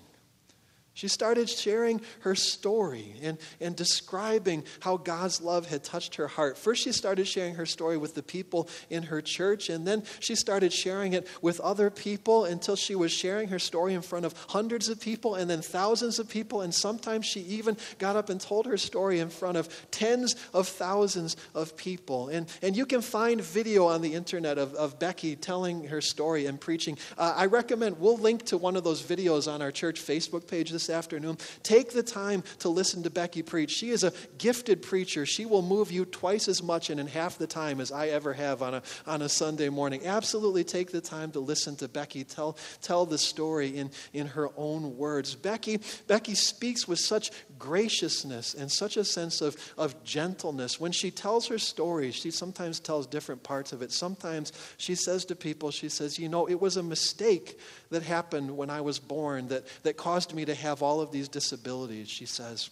She 0.95 1.09
started 1.09 1.49
sharing 1.49 2.03
her 2.21 2.35
story 2.35 3.15
and, 3.23 3.39
and 3.61 3.75
describing 3.75 4.65
how 4.81 4.99
God's 4.99 5.41
love 5.41 5.67
had 5.67 5.83
touched 5.83 6.17
her 6.17 6.29
heart. 6.29 6.59
First, 6.59 6.83
she 6.83 6.93
started 6.93 7.27
sharing 7.27 7.55
her 7.55 7.65
story 7.65 7.97
with 7.97 8.15
the 8.15 8.23
people 8.23 8.69
in 8.91 9.05
her 9.05 9.23
church, 9.23 9.71
and 9.71 9.87
then 9.87 10.03
she 10.21 10.35
started 10.35 10.71
sharing 10.71 11.15
it 11.15 11.27
with 11.41 11.61
other 11.61 11.89
people 11.89 12.45
until 12.45 12.77
she 12.77 12.95
was 12.95 13.11
sharing 13.11 13.49
her 13.49 13.59
story 13.59 13.95
in 13.95 14.03
front 14.03 14.27
of 14.27 14.35
hundreds 14.49 14.91
of 14.91 15.01
people 15.01 15.35
and 15.35 15.49
then 15.49 15.63
thousands 15.63 16.19
of 16.19 16.29
people. 16.29 16.61
And 16.61 16.75
sometimes 16.75 17.25
she 17.25 17.41
even 17.41 17.79
got 17.99 18.17
up 18.17 18.29
and 18.29 18.39
told 18.39 18.67
her 18.67 18.77
story 18.77 19.19
in 19.19 19.31
front 19.31 19.57
of 19.57 19.69
tens 19.91 20.37
of 20.53 20.69
thousands 20.69 21.39
of 21.55 21.75
people. 21.75 22.29
And, 22.29 22.47
and 22.61 22.77
you 22.77 22.85
can 22.85 23.01
find 23.01 23.41
video 23.41 23.87
on 23.87 24.03
the 24.03 24.13
internet 24.13 24.59
of, 24.59 24.75
of 24.75 24.99
Becky 24.99 25.37
telling 25.37 25.85
her 25.85 26.03
story 26.03 26.45
and 26.45 26.61
preaching. 26.61 26.99
Uh, 27.17 27.33
I 27.35 27.47
recommend, 27.47 27.99
we'll 27.99 28.19
link 28.19 28.45
to 28.47 28.59
one 28.59 28.77
of 28.77 28.85
those 28.85 29.03
videos 29.03 29.51
on 29.51 29.63
our 29.63 29.71
church 29.71 29.99
Facebook 29.99 30.47
page 30.47 30.71
this 30.87 30.95
afternoon, 30.95 31.39
take 31.63 31.93
the 31.93 32.03
time 32.03 32.43
to 32.59 32.69
listen 32.69 33.03
to 33.05 33.11
Becky 33.11 33.43
preach. 33.43 33.71
She 33.71 33.91
is 33.91 34.03
a 34.03 34.13
gifted 34.39 34.83
preacher. 34.83 35.25
She 35.25 35.47
will 35.47 35.63
move 35.63 35.93
you 35.93 36.05
twice 36.05 36.49
as 36.49 36.63
much 36.63 36.91
and 36.91 36.99
in 36.99 37.07
half 37.07 37.39
the 37.39 37.47
time 37.47 37.81
as 37.81 37.93
I 37.93 38.09
ever 38.09 38.33
have 38.33 38.63
on 38.63 38.75
a, 38.75 38.83
on 39.07 39.23
a 39.23 39.29
Sunday 39.29 39.69
morning. 39.69 40.07
Absolutely 40.07 40.65
take 40.65 40.91
the 40.91 41.01
time 41.01 41.31
to 41.33 41.41
listen 41.41 41.77
to 41.77 41.89
Becky 41.89 42.25
tell, 42.25 42.57
tell 42.81 43.07
the 43.07 43.19
story 43.19 43.77
in, 43.77 43.91
in 44.13 44.27
her 44.27 44.49
own 44.57 44.97
words. 44.97 45.35
Becky, 45.35 45.81
Becky 46.07 46.35
speaks 46.35 46.89
with 46.89 46.99
such 46.99 47.31
graciousness 47.63 48.55
and 48.55 48.71
such 48.71 48.97
a 48.97 49.05
sense 49.05 49.41
of, 49.41 49.57
of 49.79 50.03
gentleness. 50.03 50.81
When 50.81 50.91
she 50.91 51.13
tells 51.13 51.47
her 51.47 51.59
stories, 51.59 52.17
she 52.17 52.33
sometimes 52.33 52.81
tells 52.81 53.07
different 53.07 53.45
parts 53.45 53.73
of 53.73 53.83
it. 53.83 53.93
Sometimes 53.93 54.53
she 54.79 54.97
says 54.97 55.25
to 55.27 55.37
people, 55.37 55.71
she 55.71 55.89
says, 55.89 56.19
You 56.19 56.29
know, 56.29 56.49
it 56.49 56.61
was 56.61 56.77
a 56.77 56.83
mistake 56.83 57.61
that 57.91 58.03
happened 58.03 58.57
when 58.57 58.69
I 58.69 58.81
was 58.81 58.99
born 58.99 59.47
that, 59.49 59.65
that 59.85 59.97
caused 59.97 60.35
me 60.35 60.45
to 60.45 60.57
have 60.57 60.83
all 60.83 61.01
of 61.01 61.13
these 61.13 61.29
disabilities, 61.29 62.09
she 62.09 62.27
says. 62.27 62.69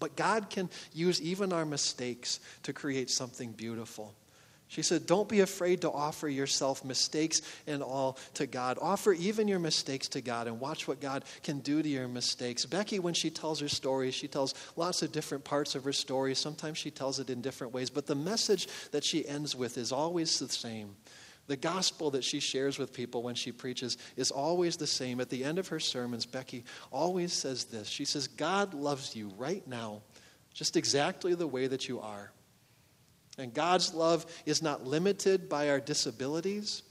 But 0.00 0.16
God 0.16 0.50
can 0.50 0.68
use 0.92 1.22
even 1.22 1.52
our 1.52 1.64
mistakes 1.64 2.40
to 2.64 2.72
create 2.72 3.10
something 3.10 3.52
beautiful. 3.52 4.12
She 4.70 4.82
said, 4.82 5.04
Don't 5.04 5.28
be 5.28 5.40
afraid 5.40 5.80
to 5.80 5.90
offer 5.90 6.28
yourself, 6.28 6.84
mistakes 6.84 7.42
and 7.66 7.82
all, 7.82 8.16
to 8.34 8.46
God. 8.46 8.78
Offer 8.80 9.14
even 9.14 9.48
your 9.48 9.58
mistakes 9.58 10.06
to 10.10 10.20
God 10.20 10.46
and 10.46 10.60
watch 10.60 10.86
what 10.86 11.00
God 11.00 11.24
can 11.42 11.58
do 11.58 11.82
to 11.82 11.88
your 11.88 12.06
mistakes. 12.06 12.66
Becky, 12.66 13.00
when 13.00 13.12
she 13.12 13.30
tells 13.30 13.58
her 13.58 13.68
story, 13.68 14.12
she 14.12 14.28
tells 14.28 14.54
lots 14.76 15.02
of 15.02 15.10
different 15.10 15.42
parts 15.42 15.74
of 15.74 15.82
her 15.82 15.92
story. 15.92 16.36
Sometimes 16.36 16.78
she 16.78 16.92
tells 16.92 17.18
it 17.18 17.30
in 17.30 17.40
different 17.40 17.74
ways, 17.74 17.90
but 17.90 18.06
the 18.06 18.14
message 18.14 18.68
that 18.92 19.02
she 19.02 19.26
ends 19.26 19.56
with 19.56 19.76
is 19.76 19.90
always 19.90 20.38
the 20.38 20.48
same. 20.48 20.94
The 21.48 21.56
gospel 21.56 22.12
that 22.12 22.22
she 22.22 22.38
shares 22.38 22.78
with 22.78 22.92
people 22.92 23.24
when 23.24 23.34
she 23.34 23.50
preaches 23.50 23.98
is 24.16 24.30
always 24.30 24.76
the 24.76 24.86
same. 24.86 25.18
At 25.18 25.30
the 25.30 25.42
end 25.42 25.58
of 25.58 25.66
her 25.66 25.80
sermons, 25.80 26.26
Becky 26.26 26.62
always 26.92 27.32
says 27.32 27.64
this 27.64 27.88
She 27.88 28.04
says, 28.04 28.28
God 28.28 28.72
loves 28.72 29.16
you 29.16 29.32
right 29.36 29.66
now, 29.66 30.02
just 30.54 30.76
exactly 30.76 31.34
the 31.34 31.48
way 31.48 31.66
that 31.66 31.88
you 31.88 31.98
are. 31.98 32.30
And 33.40 33.54
God's 33.54 33.94
love 33.94 34.26
is 34.46 34.62
not 34.62 34.86
limited 34.86 35.48
by 35.48 35.70
our 35.70 35.80
disabilities, 35.80 36.82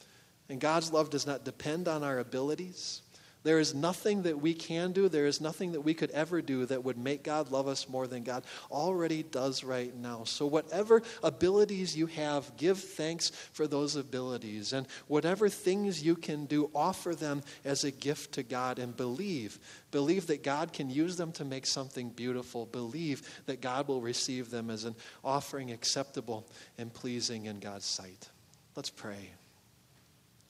and 0.49 0.59
God's 0.59 0.91
love 0.91 1.09
does 1.09 1.27
not 1.27 1.45
depend 1.45 1.87
on 1.87 2.03
our 2.03 2.19
abilities. 2.19 3.03
There 3.43 3.59
is 3.59 3.73
nothing 3.73 4.23
that 4.23 4.41
we 4.41 4.53
can 4.53 4.91
do, 4.91 5.07
there 5.07 5.25
is 5.25 5.39
nothing 5.39 5.71
that 5.71 5.81
we 5.81 5.93
could 5.93 6.11
ever 6.11 6.41
do 6.41 6.65
that 6.65 6.83
would 6.83 6.97
make 6.97 7.23
God 7.23 7.51
love 7.51 7.69
us 7.69 7.87
more 7.87 8.05
than 8.05 8.23
God 8.23 8.43
already 8.69 9.23
does 9.23 9.63
right 9.63 9.95
now. 9.95 10.25
So, 10.25 10.45
whatever 10.45 11.01
abilities 11.23 11.95
you 11.95 12.07
have, 12.07 12.57
give 12.57 12.79
thanks 12.79 13.29
for 13.53 13.65
those 13.65 13.95
abilities. 13.95 14.73
And 14.73 14.87
whatever 15.07 15.47
things 15.47 16.03
you 16.03 16.15
can 16.15 16.47
do, 16.47 16.69
offer 16.75 17.15
them 17.15 17.41
as 17.63 17.85
a 17.85 17.91
gift 17.91 18.33
to 18.33 18.43
God 18.43 18.77
and 18.77 18.95
believe. 18.95 19.57
Believe 19.91 20.27
that 20.27 20.43
God 20.43 20.73
can 20.73 20.89
use 20.89 21.15
them 21.15 21.31
to 21.33 21.45
make 21.45 21.65
something 21.65 22.09
beautiful. 22.09 22.65
Believe 22.65 23.21
that 23.45 23.61
God 23.61 23.87
will 23.87 24.01
receive 24.01 24.49
them 24.49 24.69
as 24.69 24.83
an 24.83 24.95
offering 25.23 25.71
acceptable 25.71 26.45
and 26.77 26.93
pleasing 26.93 27.45
in 27.45 27.59
God's 27.59 27.85
sight. 27.85 28.29
Let's 28.75 28.89
pray. 28.89 29.31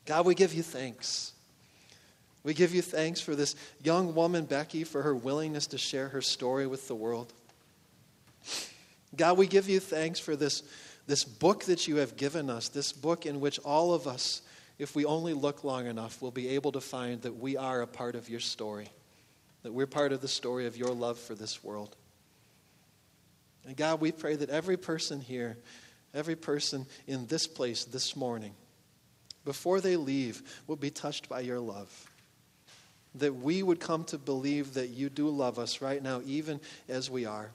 God, 0.05 0.25
we 0.25 0.33
give 0.33 0.55
you 0.55 0.63
thanks. 0.63 1.33
We 2.43 2.53
give 2.53 2.73
you 2.73 2.81
thanks 2.81 3.19
for 3.19 3.35
this 3.35 3.55
young 3.83 4.15
woman, 4.15 4.45
Becky, 4.45 4.83
for 4.83 5.01
her 5.01 5.15
willingness 5.15 5.67
to 5.67 5.77
share 5.77 6.09
her 6.09 6.21
story 6.21 6.67
with 6.67 6.87
the 6.87 6.95
world. 6.95 7.33
God, 9.15 9.37
we 9.37 9.47
give 9.47 9.67
you 9.67 9.79
thanks 9.79 10.19
for 10.19 10.35
this, 10.35 10.63
this 11.07 11.23
book 11.23 11.65
that 11.65 11.87
you 11.87 11.97
have 11.97 12.15
given 12.15 12.49
us, 12.49 12.69
this 12.69 12.93
book 12.93 13.25
in 13.25 13.39
which 13.39 13.59
all 13.59 13.93
of 13.93 14.07
us, 14.07 14.41
if 14.77 14.95
we 14.95 15.03
only 15.03 15.33
look 15.33 15.63
long 15.63 15.87
enough, 15.87 16.21
will 16.21 16.31
be 16.31 16.49
able 16.49 16.71
to 16.71 16.81
find 16.81 17.21
that 17.23 17.37
we 17.37 17.57
are 17.57 17.81
a 17.81 17.87
part 17.87 18.15
of 18.15 18.29
your 18.29 18.39
story, 18.39 18.87
that 19.63 19.73
we're 19.73 19.87
part 19.87 20.13
of 20.13 20.21
the 20.21 20.27
story 20.27 20.65
of 20.65 20.77
your 20.77 20.93
love 20.93 21.19
for 21.19 21.35
this 21.35 21.63
world. 21.63 21.95
And 23.65 23.75
God, 23.75 23.99
we 23.99 24.13
pray 24.13 24.37
that 24.37 24.49
every 24.49 24.77
person 24.77 25.19
here, 25.19 25.57
every 26.13 26.37
person 26.37 26.85
in 27.05 27.27
this 27.27 27.47
place 27.47 27.83
this 27.83 28.15
morning, 28.15 28.53
before 29.43 29.81
they 29.81 29.97
leave, 29.97 30.63
will 30.67 30.77
be 30.77 30.89
touched 30.89 31.27
by 31.27 31.41
your 31.41 31.59
love 31.59 32.08
that 33.15 33.35
we 33.35 33.63
would 33.63 33.79
come 33.79 34.03
to 34.05 34.17
believe 34.17 34.75
that 34.75 34.89
you 34.89 35.09
do 35.09 35.29
love 35.29 35.59
us 35.59 35.81
right 35.81 36.01
now, 36.01 36.21
even 36.25 36.59
as 36.87 37.09
we 37.09 37.25
are. 37.25 37.51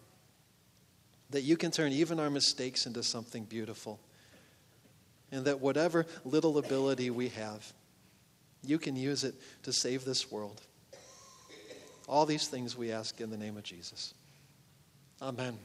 That 1.30 1.42
you 1.42 1.56
can 1.56 1.70
turn 1.70 1.92
even 1.92 2.20
our 2.20 2.30
mistakes 2.30 2.86
into 2.86 3.02
something 3.02 3.44
beautiful. 3.44 3.98
And 5.30 5.44
that 5.46 5.60
whatever 5.60 6.06
little 6.24 6.58
ability 6.58 7.10
we 7.10 7.28
have, 7.30 7.72
you 8.62 8.78
can 8.78 8.96
use 8.96 9.24
it 9.24 9.34
to 9.62 9.72
save 9.72 10.04
this 10.04 10.30
world. 10.30 10.60
All 12.08 12.26
these 12.26 12.48
things 12.48 12.76
we 12.76 12.92
ask 12.92 13.20
in 13.20 13.30
the 13.30 13.38
name 13.38 13.56
of 13.56 13.62
Jesus. 13.62 14.14
Amen. 15.22 15.58